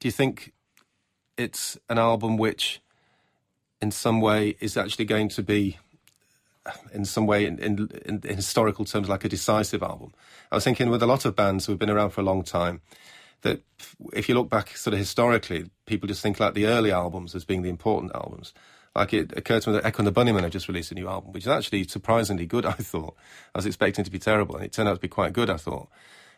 do 0.00 0.08
you 0.08 0.12
think 0.12 0.52
it's 1.36 1.80
an 1.88 1.98
album 1.98 2.38
which 2.38 2.80
in 3.80 3.90
some 3.90 4.20
way 4.20 4.56
is 4.60 4.76
actually 4.76 5.06
going 5.06 5.28
to 5.30 5.42
be 5.42 5.78
in 6.92 7.04
some 7.04 7.26
way, 7.26 7.46
in, 7.46 7.58
in, 7.58 7.90
in, 8.04 8.36
historical 8.36 8.84
terms, 8.84 9.08
like 9.08 9.24
a 9.24 9.28
decisive 9.28 9.82
album. 9.82 10.12
I 10.50 10.56
was 10.56 10.64
thinking 10.64 10.90
with 10.90 11.02
a 11.02 11.06
lot 11.06 11.24
of 11.24 11.36
bands 11.36 11.66
who 11.66 11.72
have 11.72 11.78
been 11.78 11.90
around 11.90 12.10
for 12.10 12.20
a 12.20 12.24
long 12.24 12.42
time, 12.42 12.80
that 13.42 13.62
if 14.12 14.28
you 14.28 14.34
look 14.34 14.48
back 14.48 14.76
sort 14.76 14.94
of 14.94 14.98
historically, 14.98 15.70
people 15.86 16.08
just 16.08 16.22
think 16.22 16.40
like 16.40 16.54
the 16.54 16.66
early 16.66 16.90
albums 16.90 17.34
as 17.34 17.44
being 17.44 17.62
the 17.62 17.68
important 17.68 18.12
albums. 18.14 18.52
Like 18.94 19.12
it 19.14 19.36
occurred 19.36 19.62
to 19.62 19.70
me 19.70 19.76
that 19.76 19.84
Echo 19.84 19.98
and 19.98 20.06
the 20.06 20.12
Bunnymen 20.12 20.42
have 20.42 20.50
just 20.50 20.68
released 20.68 20.90
a 20.90 20.94
new 20.94 21.08
album, 21.08 21.32
which 21.32 21.44
is 21.44 21.48
actually 21.48 21.84
surprisingly 21.84 22.46
good, 22.46 22.66
I 22.66 22.72
thought. 22.72 23.14
I 23.54 23.58
was 23.58 23.66
expecting 23.66 24.04
to 24.04 24.10
be 24.10 24.18
terrible, 24.18 24.56
and 24.56 24.64
it 24.64 24.72
turned 24.72 24.88
out 24.88 24.94
to 24.94 25.00
be 25.00 25.08
quite 25.08 25.32
good, 25.32 25.50
I 25.50 25.56
thought. 25.56 25.88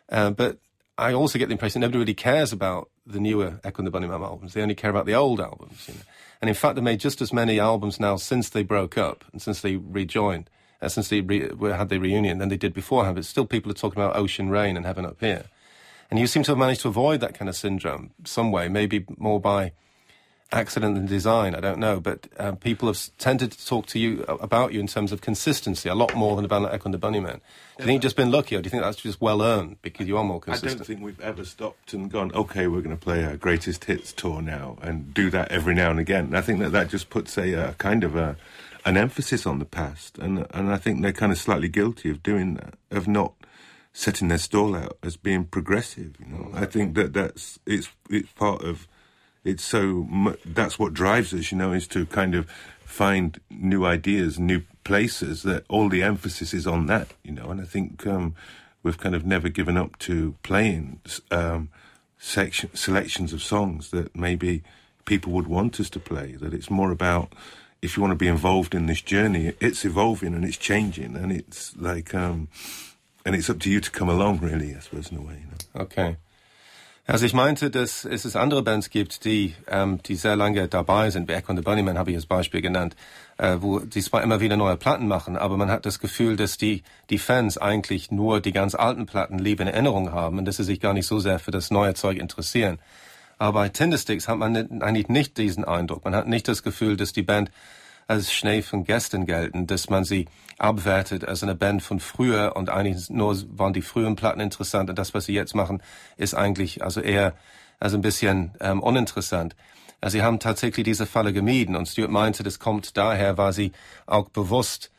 Uh, 0.09 0.31
but 0.31 0.59
I 0.97 1.13
also 1.13 1.39
get 1.39 1.47
the 1.47 1.53
impression 1.53 1.81
nobody 1.81 1.97
really 1.97 2.13
cares 2.13 2.53
about 2.53 2.89
the 3.07 3.19
newer 3.19 3.59
Echo 3.63 3.83
and 3.83 3.91
the 3.91 3.97
Bunnymen 3.97 4.21
albums. 4.21 4.53
They 4.53 4.61
only 4.61 4.75
care 4.75 4.91
about 4.91 5.05
the 5.05 5.15
old 5.15 5.39
albums. 5.39 5.87
You 5.87 5.95
know? 5.95 6.01
And 6.41 6.49
in 6.49 6.55
fact, 6.55 6.75
they 6.75 6.81
made 6.81 6.99
just 6.99 7.21
as 7.21 7.31
many 7.31 7.59
albums 7.59 7.99
now 7.99 8.15
since 8.15 8.49
they 8.49 8.63
broke 8.63 8.97
up 8.97 9.23
and 9.31 9.41
since 9.41 9.61
they 9.61 9.75
rejoined, 9.75 10.49
uh, 10.81 10.89
since 10.89 11.09
they 11.09 11.21
re- 11.21 11.49
had 11.71 11.89
their 11.89 11.99
reunion 11.99 12.39
than 12.39 12.49
they 12.49 12.57
did 12.57 12.73
beforehand. 12.73 13.15
But 13.15 13.25
still, 13.25 13.45
people 13.45 13.71
are 13.71 13.75
talking 13.75 14.01
about 14.01 14.15
Ocean 14.15 14.49
Rain 14.49 14.75
and 14.75 14.85
Heaven 14.85 15.05
Up 15.05 15.19
Here. 15.19 15.45
And 16.09 16.19
you 16.19 16.27
seem 16.27 16.43
to 16.43 16.51
have 16.51 16.57
managed 16.57 16.81
to 16.81 16.89
avoid 16.89 17.21
that 17.21 17.35
kind 17.35 17.47
of 17.47 17.55
syndrome 17.55 18.11
some 18.25 18.51
way, 18.51 18.67
maybe 18.67 19.05
more 19.17 19.39
by 19.39 19.71
accident 20.51 20.95
than 20.95 21.05
design, 21.05 21.55
I 21.55 21.59
don't 21.59 21.79
know, 21.79 21.99
but 21.99 22.27
um, 22.37 22.57
people 22.57 22.87
have 22.87 22.99
tended 23.17 23.51
to 23.51 23.65
talk 23.65 23.85
to 23.87 23.99
you 23.99 24.25
uh, 24.27 24.35
about 24.35 24.73
you 24.73 24.79
in 24.79 24.87
terms 24.87 25.11
of 25.11 25.21
consistency 25.21 25.87
a 25.87 25.95
lot 25.95 26.15
more 26.15 26.35
than 26.35 26.45
about 26.45 26.63
like 26.63 26.73
Echo 26.73 26.85
and 26.85 26.93
the 26.93 26.99
Bunnymen. 26.99 27.39
Do 27.77 27.83
you 27.83 27.85
think 27.85 27.93
you've 27.93 28.01
just 28.01 28.15
been 28.15 28.31
lucky, 28.31 28.55
or 28.55 28.61
do 28.61 28.67
you 28.67 28.71
think 28.71 28.83
that's 28.83 28.97
just 28.97 29.21
well 29.21 29.41
earned 29.41 29.77
because 29.81 30.07
you 30.07 30.17
are 30.17 30.23
more 30.23 30.39
consistent? 30.39 30.73
I 30.73 30.75
don't 30.75 30.85
think 30.85 31.01
we've 31.01 31.19
ever 31.21 31.45
stopped 31.45 31.93
and 31.93 32.11
gone, 32.11 32.31
okay, 32.33 32.67
we're 32.67 32.81
going 32.81 32.95
to 32.95 33.01
play 33.01 33.23
our 33.23 33.37
greatest 33.37 33.85
hits 33.85 34.11
tour 34.13 34.41
now 34.41 34.77
and 34.81 35.13
do 35.13 35.29
that 35.29 35.51
every 35.51 35.73
now 35.73 35.89
and 35.89 35.99
again. 35.99 36.35
I 36.35 36.41
think 36.41 36.59
that 36.59 36.71
that 36.71 36.89
just 36.89 37.09
puts 37.09 37.37
a, 37.37 37.53
a 37.53 37.73
kind 37.73 38.03
of 38.03 38.15
a 38.15 38.37
an 38.85 38.97
emphasis 38.97 39.45
on 39.45 39.59
the 39.59 39.65
past, 39.65 40.17
and 40.17 40.45
and 40.51 40.71
I 40.71 40.77
think 40.77 41.01
they're 41.01 41.13
kind 41.13 41.31
of 41.31 41.37
slightly 41.37 41.69
guilty 41.69 42.09
of 42.09 42.23
doing 42.23 42.55
that, 42.55 42.73
of 42.89 43.07
not 43.07 43.33
setting 43.93 44.27
their 44.27 44.37
stall 44.37 44.75
out 44.75 44.97
as 45.03 45.17
being 45.17 45.45
progressive. 45.45 46.15
You 46.19 46.25
know, 46.25 46.51
I 46.53 46.65
think 46.65 46.95
that 46.95 47.13
that's 47.13 47.59
it's 47.65 47.89
it's 48.09 48.31
part 48.33 48.63
of 48.63 48.87
it's 49.43 49.63
so 49.63 50.07
that's 50.45 50.77
what 50.77 50.93
drives 50.93 51.33
us, 51.33 51.51
you 51.51 51.57
know, 51.57 51.73
is 51.73 51.87
to 51.87 52.05
kind 52.05 52.35
of 52.35 52.49
find 52.85 53.39
new 53.49 53.85
ideas, 53.85 54.39
new 54.39 54.61
places. 54.83 55.43
That 55.43 55.65
all 55.69 55.89
the 55.89 56.03
emphasis 56.03 56.53
is 56.53 56.67
on 56.67 56.85
that, 56.87 57.09
you 57.23 57.31
know, 57.31 57.49
and 57.49 57.61
I 57.61 57.65
think 57.65 58.05
um, 58.05 58.35
we've 58.83 58.97
kind 58.97 59.15
of 59.15 59.25
never 59.25 59.49
given 59.49 59.77
up 59.77 59.97
to 59.99 60.35
playing 60.43 60.99
um, 61.31 61.69
section, 62.17 62.73
selections 62.75 63.33
of 63.33 63.41
songs 63.41 63.91
that 63.91 64.15
maybe 64.15 64.63
people 65.05 65.31
would 65.33 65.47
want 65.47 65.79
us 65.79 65.89
to 65.91 65.99
play. 65.99 66.33
That 66.33 66.53
it's 66.53 66.69
more 66.69 66.91
about 66.91 67.33
if 67.81 67.97
you 67.97 68.01
want 68.01 68.11
to 68.11 68.15
be 68.15 68.27
involved 68.27 68.75
in 68.75 68.85
this 68.85 69.01
journey, 69.01 69.53
it's 69.59 69.83
evolving 69.85 70.35
and 70.35 70.45
it's 70.45 70.57
changing, 70.57 71.15
and 71.15 71.31
it's 71.31 71.75
like, 71.77 72.13
um, 72.13 72.47
and 73.25 73.35
it's 73.35 73.49
up 73.49 73.59
to 73.61 73.71
you 73.71 73.81
to 73.81 73.89
come 73.89 74.09
along, 74.09 74.39
really. 74.39 74.75
I 74.75 74.79
suppose 74.79 75.11
in 75.11 75.17
a 75.17 75.21
way. 75.21 75.39
You 75.39 75.47
know? 75.47 75.81
Okay. 75.83 76.17
Also 77.11 77.25
ich 77.25 77.33
meinte, 77.33 77.69
dass 77.69 78.05
es 78.05 78.37
andere 78.37 78.63
Bands 78.63 78.89
gibt, 78.89 79.25
die, 79.25 79.53
ähm, 79.67 79.99
die 80.01 80.15
sehr 80.15 80.37
lange 80.37 80.69
dabei 80.69 81.09
sind. 81.09 81.29
Echo 81.29 81.49
and 81.49 81.59
the 81.59 81.61
Bunnymen 81.61 81.97
habe 81.97 82.11
ich 82.11 82.15
als 82.15 82.25
Beispiel 82.25 82.61
genannt, 82.61 82.95
äh, 83.37 83.57
wo 83.59 83.79
die 83.79 84.01
zwar 84.01 84.23
immer 84.23 84.39
wieder 84.39 84.55
neue 84.55 84.77
Platten 84.77 85.09
machen, 85.09 85.35
aber 85.35 85.57
man 85.57 85.69
hat 85.69 85.85
das 85.85 85.99
Gefühl, 85.99 86.37
dass 86.37 86.55
die, 86.55 86.83
die 87.09 87.17
Fans 87.17 87.57
eigentlich 87.57 88.11
nur 88.11 88.39
die 88.39 88.53
ganz 88.53 88.75
alten 88.75 89.07
Platten 89.07 89.39
lieb 89.39 89.59
in 89.59 89.67
Erinnerung 89.67 90.13
haben 90.13 90.37
und 90.37 90.45
dass 90.45 90.55
sie 90.55 90.63
sich 90.63 90.79
gar 90.79 90.93
nicht 90.93 91.05
so 91.05 91.19
sehr 91.19 91.39
für 91.39 91.51
das 91.51 91.69
neue 91.69 91.95
Zeug 91.95 92.17
interessieren. 92.17 92.79
Aber 93.37 93.59
bei 93.59 93.67
Tindersticks 93.67 94.29
hat 94.29 94.37
man 94.37 94.81
eigentlich 94.81 95.09
nicht 95.09 95.37
diesen 95.37 95.65
Eindruck. 95.65 96.05
Man 96.05 96.15
hat 96.15 96.29
nicht 96.29 96.47
das 96.47 96.63
Gefühl, 96.63 96.95
dass 96.95 97.11
die 97.11 97.23
Band 97.23 97.51
als 98.11 98.33
Schnee 98.33 98.61
von 98.61 98.83
gestern 98.83 99.25
gelten, 99.25 99.67
dass 99.67 99.89
man 99.89 100.03
sie 100.03 100.27
abwertet 100.57 101.23
als 101.23 101.43
eine 101.43 101.55
Band 101.55 101.81
von 101.81 102.01
früher 102.01 102.57
und 102.57 102.69
eigentlich 102.69 103.09
nur 103.09 103.37
waren 103.57 103.71
die 103.71 103.81
frühen 103.81 104.17
Platten 104.17 104.41
interessant 104.41 104.89
und 104.89 104.99
das, 104.99 105.13
was 105.13 105.25
sie 105.25 105.33
jetzt 105.33 105.55
machen, 105.55 105.81
ist 106.17 106.33
eigentlich 106.33 106.83
also 106.83 106.99
eher 106.99 107.33
also 107.79 107.97
ein 107.97 108.01
bisschen 108.01 108.51
ähm, 108.59 108.83
uninteressant. 108.83 109.55
Also 110.01 110.17
sie 110.17 110.23
haben 110.23 110.39
tatsächlich 110.39 110.83
diese 110.83 111.05
Falle 111.05 111.31
gemieden 111.31 111.77
und 111.77 111.87
Stuart 111.87 112.11
meinte, 112.11 112.43
das 112.43 112.59
kommt 112.59 112.97
daher, 112.97 113.37
weil 113.37 113.53
sie 113.53 113.71
auch 114.07 114.27
bewusst 114.27 114.91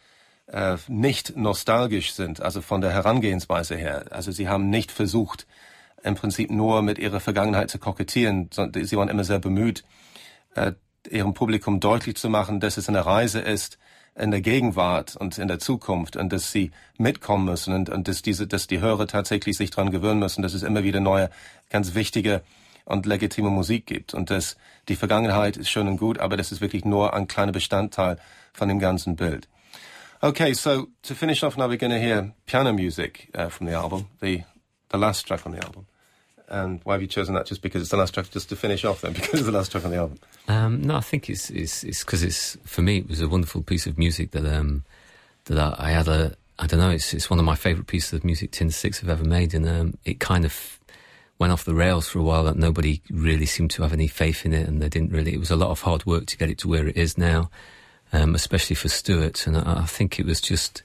äh, 0.46 0.78
nicht 0.88 1.36
nostalgisch 1.36 2.14
sind, 2.14 2.40
also 2.40 2.62
von 2.62 2.80
der 2.80 2.92
Herangehensweise 2.92 3.76
her. 3.76 4.06
Also 4.10 4.32
sie 4.32 4.48
haben 4.48 4.70
nicht 4.70 4.90
versucht, 4.90 5.46
im 6.02 6.14
Prinzip 6.14 6.50
nur 6.50 6.80
mit 6.80 6.98
ihrer 6.98 7.20
Vergangenheit 7.20 7.68
zu 7.68 7.78
kokettieren, 7.78 8.48
sondern 8.54 8.86
sie 8.86 8.96
waren 8.96 9.10
immer 9.10 9.24
sehr 9.24 9.38
bemüht, 9.38 9.84
äh, 10.54 10.72
ihrem 11.10 11.34
Publikum 11.34 11.80
deutlich 11.80 12.16
zu 12.16 12.28
machen, 12.28 12.60
dass 12.60 12.76
es 12.76 12.88
eine 12.88 13.04
Reise 13.04 13.40
ist 13.40 13.78
in 14.14 14.30
der 14.30 14.40
Gegenwart 14.40 15.16
und 15.16 15.38
in 15.38 15.48
der 15.48 15.58
Zukunft 15.58 16.16
und 16.16 16.32
dass 16.32 16.52
sie 16.52 16.70
mitkommen 16.98 17.46
müssen 17.46 17.74
und, 17.74 17.88
und 17.88 18.08
dass 18.08 18.22
diese, 18.22 18.46
dass 18.46 18.66
die 18.66 18.80
Hörer 18.80 19.06
tatsächlich 19.06 19.56
sich 19.56 19.70
dran 19.70 19.90
gewöhnen 19.90 20.20
müssen, 20.20 20.42
dass 20.42 20.54
es 20.54 20.62
immer 20.62 20.84
wieder 20.84 21.00
neue, 21.00 21.30
ganz 21.70 21.94
wichtige 21.94 22.42
und 22.84 23.06
legitime 23.06 23.50
Musik 23.50 23.86
gibt 23.86 24.12
und 24.12 24.30
dass 24.30 24.56
die 24.88 24.96
Vergangenheit 24.96 25.56
ist 25.56 25.70
schön 25.70 25.88
und 25.88 25.96
gut, 25.96 26.18
aber 26.18 26.36
das 26.36 26.52
ist 26.52 26.60
wirklich 26.60 26.84
nur 26.84 27.14
ein 27.14 27.28
kleiner 27.28 27.52
Bestandteil 27.52 28.18
von 28.52 28.68
dem 28.68 28.78
ganzen 28.78 29.16
Bild. 29.16 29.48
Okay, 30.20 30.52
so 30.52 30.86
to 31.02 31.14
finish 31.14 31.42
off 31.42 31.56
now, 31.56 31.68
we're 31.68 31.78
to 31.78 31.98
hear 31.98 32.32
piano 32.46 32.72
music 32.72 33.28
uh, 33.34 33.48
from 33.48 33.66
the 33.66 33.74
album, 33.74 34.06
the 34.20 34.44
the 34.92 34.98
last 34.98 35.26
track 35.26 35.46
on 35.46 35.52
the 35.52 35.58
album. 35.58 35.86
And 36.52 36.80
why 36.84 36.92
have 36.92 37.02
you 37.02 37.08
chosen 37.08 37.34
that? 37.34 37.46
Just 37.46 37.62
because 37.62 37.80
it's 37.80 37.90
the 37.90 37.96
last 37.96 38.12
track, 38.12 38.30
just 38.30 38.50
to 38.50 38.56
finish 38.56 38.84
off 38.84 39.00
then, 39.00 39.12
because 39.14 39.40
it's 39.40 39.46
the 39.46 39.52
last 39.52 39.72
track 39.72 39.84
on 39.84 39.90
the 39.90 39.96
album? 39.96 40.18
Um, 40.48 40.82
no, 40.82 40.96
I 40.96 41.00
think 41.00 41.30
it's 41.30 41.48
it's 41.48 41.82
it's 41.82 42.04
because 42.04 42.22
it's 42.22 42.58
for 42.64 42.82
me 42.82 42.98
it 42.98 43.08
was 43.08 43.22
a 43.22 43.28
wonderful 43.28 43.62
piece 43.62 43.86
of 43.86 43.96
music 43.96 44.32
that 44.32 44.44
um 44.44 44.84
that 45.46 45.58
I, 45.58 45.88
I 45.88 45.90
had 45.90 46.08
a 46.08 46.36
I 46.58 46.66
don't 46.66 46.78
know 46.78 46.90
it's 46.90 47.14
it's 47.14 47.30
one 47.30 47.38
of 47.38 47.44
my 47.46 47.54
favourite 47.54 47.86
pieces 47.86 48.12
of 48.12 48.24
music 48.24 48.52
Tindersticks 48.52 49.00
have 49.00 49.08
ever 49.08 49.24
made, 49.24 49.54
and 49.54 49.66
um, 49.66 49.98
it 50.04 50.20
kind 50.20 50.44
of 50.44 50.78
went 51.38 51.52
off 51.52 51.64
the 51.64 51.74
rails 51.74 52.08
for 52.08 52.18
a 52.18 52.22
while 52.22 52.44
that 52.44 52.56
nobody 52.56 53.00
really 53.10 53.46
seemed 53.46 53.70
to 53.72 53.82
have 53.82 53.94
any 53.94 54.06
faith 54.06 54.44
in 54.44 54.52
it, 54.52 54.68
and 54.68 54.82
they 54.82 54.90
didn't 54.90 55.10
really. 55.10 55.32
It 55.32 55.40
was 55.40 55.50
a 55.50 55.56
lot 55.56 55.70
of 55.70 55.80
hard 55.80 56.04
work 56.04 56.26
to 56.26 56.36
get 56.36 56.50
it 56.50 56.58
to 56.58 56.68
where 56.68 56.86
it 56.86 56.96
is 56.98 57.16
now, 57.16 57.50
um, 58.12 58.34
especially 58.34 58.76
for 58.76 58.88
Stuart, 58.88 59.46
and 59.46 59.56
I, 59.56 59.80
I 59.80 59.86
think 59.86 60.18
it 60.18 60.26
was 60.26 60.40
just 60.40 60.82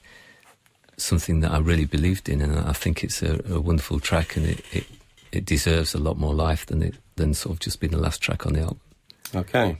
something 0.96 1.40
that 1.40 1.52
I 1.52 1.58
really 1.58 1.84
believed 1.84 2.28
in, 2.30 2.40
and 2.40 2.58
I 2.58 2.72
think 2.72 3.04
it's 3.04 3.22
a, 3.22 3.38
a 3.52 3.60
wonderful 3.60 4.00
track, 4.00 4.34
and 4.34 4.46
it, 4.46 4.64
it, 4.72 4.86
it 5.32 5.44
deserves 5.44 5.94
a 5.94 5.98
lot 5.98 6.16
more 6.18 6.34
life 6.34 6.66
than 6.66 6.82
it 6.82 6.94
than 7.16 7.34
sort 7.34 7.54
of 7.54 7.60
just 7.60 7.80
being 7.80 7.92
the 7.92 8.00
last 8.00 8.22
track 8.22 8.46
on 8.46 8.54
the 8.54 8.60
album. 8.60 8.80
Okay. 9.34 9.76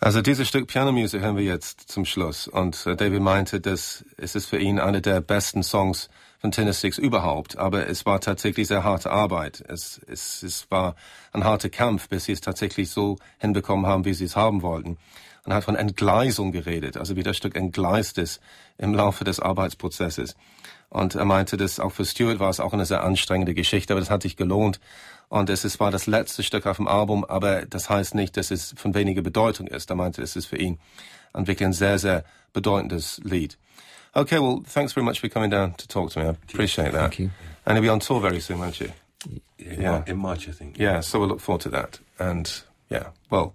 Also 0.00 0.20
dieses 0.20 0.48
Stück 0.48 0.66
Pianomusik 0.66 1.22
hören 1.22 1.36
wir 1.36 1.44
jetzt 1.44 1.88
zum 1.88 2.04
Schluss. 2.04 2.48
Und 2.48 2.86
äh, 2.86 2.96
David 2.96 3.20
meinte, 3.20 3.60
dass 3.60 4.04
es 4.16 4.34
ist 4.34 4.46
für 4.46 4.58
ihn 4.58 4.80
einer 4.80 5.00
der 5.00 5.20
besten 5.20 5.62
Songs 5.62 6.08
von 6.40 6.50
Tennis 6.50 6.80
Sticks 6.80 6.98
überhaupt. 6.98 7.56
Aber 7.56 7.86
es 7.86 8.04
war 8.04 8.20
tatsächlich 8.20 8.66
sehr 8.66 8.82
harte 8.82 9.12
Arbeit. 9.12 9.62
Es, 9.68 10.00
es, 10.08 10.42
es 10.42 10.68
war 10.72 10.96
ein 11.32 11.44
harter 11.44 11.68
Kampf, 11.68 12.08
bis 12.08 12.24
sie 12.24 12.32
es 12.32 12.40
tatsächlich 12.40 12.90
so 12.90 13.16
hinbekommen 13.38 13.86
haben, 13.86 14.04
wie 14.04 14.14
sie 14.14 14.24
es 14.24 14.34
haben 14.34 14.62
wollten. 14.62 14.98
Und 15.44 15.54
hat 15.54 15.62
von 15.62 15.76
Entgleisung 15.76 16.50
geredet, 16.50 16.96
also 16.96 17.14
wie 17.14 17.22
das 17.22 17.36
Stück 17.36 17.54
entgleist 17.54 18.18
ist 18.18 18.40
im 18.78 18.94
Laufe 18.94 19.22
des 19.22 19.38
Arbeitsprozesses. 19.38 20.34
Und 20.92 21.14
er 21.14 21.24
meinte, 21.24 21.56
dass 21.56 21.80
auch 21.80 21.90
für 21.90 22.04
Stuart 22.04 22.38
war 22.38 22.50
es 22.50 22.60
auch 22.60 22.74
eine 22.74 22.84
sehr 22.84 23.02
anstrengende 23.02 23.54
Geschichte, 23.54 23.94
aber 23.94 24.00
das 24.00 24.10
hat 24.10 24.22
sich 24.22 24.36
gelohnt. 24.36 24.78
Und 25.30 25.48
es 25.48 25.64
ist, 25.64 25.80
war 25.80 25.90
das 25.90 26.06
letzte 26.06 26.42
Stück 26.42 26.66
auf 26.66 26.76
dem 26.76 26.86
Album, 26.86 27.24
aber 27.24 27.64
das 27.64 27.88
heißt 27.88 28.14
nicht, 28.14 28.36
dass 28.36 28.50
es 28.50 28.74
von 28.76 28.92
weniger 28.92 29.22
Bedeutung 29.22 29.68
ist. 29.68 29.88
Er 29.88 29.96
meinte, 29.96 30.20
es 30.20 30.36
ist 30.36 30.44
für 30.44 30.58
ihn 30.58 30.78
ein 31.32 31.46
wirklich 31.46 31.64
ein 31.64 31.72
sehr, 31.72 31.98
sehr 31.98 32.24
bedeutendes 32.52 33.22
Lied. 33.24 33.56
Okay, 34.12 34.38
well, 34.38 34.60
thanks 34.70 34.92
very 34.92 35.02
much 35.02 35.18
for 35.18 35.30
coming 35.30 35.50
down 35.50 35.74
to 35.78 35.86
talk 35.86 36.10
to 36.10 36.20
me. 36.20 36.26
I 36.26 36.28
appreciate 36.52 36.92
that. 36.92 37.14
Thank 37.14 37.18
you. 37.20 37.30
And 37.64 37.78
you'll 37.78 37.86
be 37.86 37.90
on 37.90 38.00
tour 38.00 38.20
very 38.20 38.40
soon, 38.40 38.58
won't 38.58 38.78
you? 38.78 38.90
In, 39.58 39.80
Yeah. 39.80 40.02
In 40.06 40.18
March, 40.18 40.46
I 40.46 40.52
think. 40.52 40.78
Yeah, 40.78 41.00
so 41.00 41.20
we'll 41.20 41.28
look 41.28 41.40
forward 41.40 41.62
to 41.62 41.70
that. 41.70 42.00
And 42.18 42.62
yeah, 42.92 43.08
well, 43.30 43.54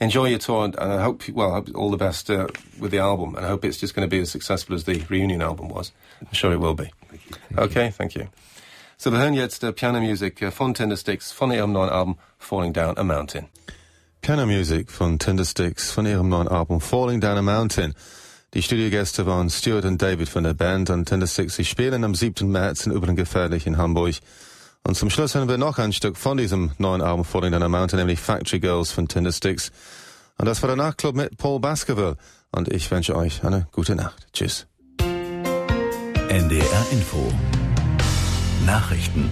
enjoy 0.00 0.28
your 0.28 0.38
tour, 0.38 0.64
and 0.64 0.76
I 0.76 1.02
hope, 1.02 1.28
well, 1.30 1.50
I 1.50 1.54
hope 1.54 1.70
all 1.74 1.90
the 1.90 1.96
best 1.96 2.30
uh, 2.30 2.46
with 2.78 2.90
the 2.90 2.98
album, 2.98 3.34
and 3.36 3.44
I 3.44 3.48
hope 3.48 3.64
it's 3.64 3.78
just 3.78 3.94
going 3.94 4.08
to 4.08 4.10
be 4.10 4.20
as 4.20 4.30
successful 4.30 4.74
as 4.74 4.84
the 4.84 5.04
reunion 5.08 5.42
album 5.42 5.68
was. 5.68 5.92
I'm 6.20 6.32
sure 6.32 6.52
it 6.52 6.60
will 6.60 6.74
be. 6.74 6.90
okay, 7.58 7.90
thank 7.90 8.14
you. 8.14 8.28
So 8.96 9.10
wir 9.10 9.18
hören 9.18 9.34
jetzt 9.34 9.64
äh, 9.64 9.72
Pianomusik 9.72 10.40
äh, 10.40 10.50
von 10.50 10.72
Tender 10.72 10.96
Sticks 10.96 11.32
von 11.32 11.50
ihrem 11.50 11.72
neuen 11.72 11.88
Album 11.90 12.16
Falling 12.38 12.72
Down 12.72 12.96
a 12.96 13.02
Mountain. 13.02 13.48
Pianomusik 14.20 14.90
von 14.90 15.18
Tender 15.18 15.44
Sticks 15.44 15.90
von 15.90 16.06
ihrem 16.06 16.28
neuen 16.28 16.48
Album 16.48 16.80
Falling 16.80 17.20
Down 17.20 17.38
a 17.38 17.42
Mountain. 17.42 17.94
Die 18.54 18.62
Studiogäste 18.62 19.26
waren 19.26 19.50
Stuart 19.50 19.84
und 19.84 20.00
David 20.00 20.28
von 20.28 20.44
der 20.44 20.54
Band 20.54 20.88
und 20.90 21.06
Tender 21.06 21.26
Sticks. 21.26 21.56
Sie 21.56 21.64
spielen 21.64 22.04
am 22.04 22.14
7. 22.14 22.48
März 22.48 22.86
in 22.86 22.92
Übergefährlich 22.92 23.66
in 23.66 23.76
Hamburg. 23.78 24.14
Und 24.86 24.96
zum 24.96 25.08
Schluss 25.08 25.34
hören 25.34 25.48
wir 25.48 25.58
noch 25.58 25.78
ein 25.78 25.92
Stück 25.92 26.16
von 26.16 26.36
diesem 26.36 26.72
neuen 26.78 27.00
Album 27.00 27.24
Falling 27.24 27.52
Down 27.52 27.62
a 27.62 27.68
Mountain, 27.68 27.98
nämlich 27.98 28.20
Factory 28.20 28.60
Girls 28.60 28.92
von 28.92 29.08
Tender 29.08 29.32
Sticks. 29.32 29.72
Und 30.36 30.46
das 30.46 30.62
war 30.62 30.66
der 30.66 30.76
Nachtclub 30.76 31.14
mit 31.14 31.36
Paul 31.38 31.60
Baskerville. 31.60 32.16
Und 32.52 32.68
ich 32.68 32.90
wünsche 32.90 33.16
euch 33.16 33.44
eine 33.44 33.66
gute 33.72 33.94
Nacht. 33.94 34.26
Tschüss. 34.32 34.66
NDR 36.28 36.86
Info 36.90 37.32
Nachrichten 38.66 39.30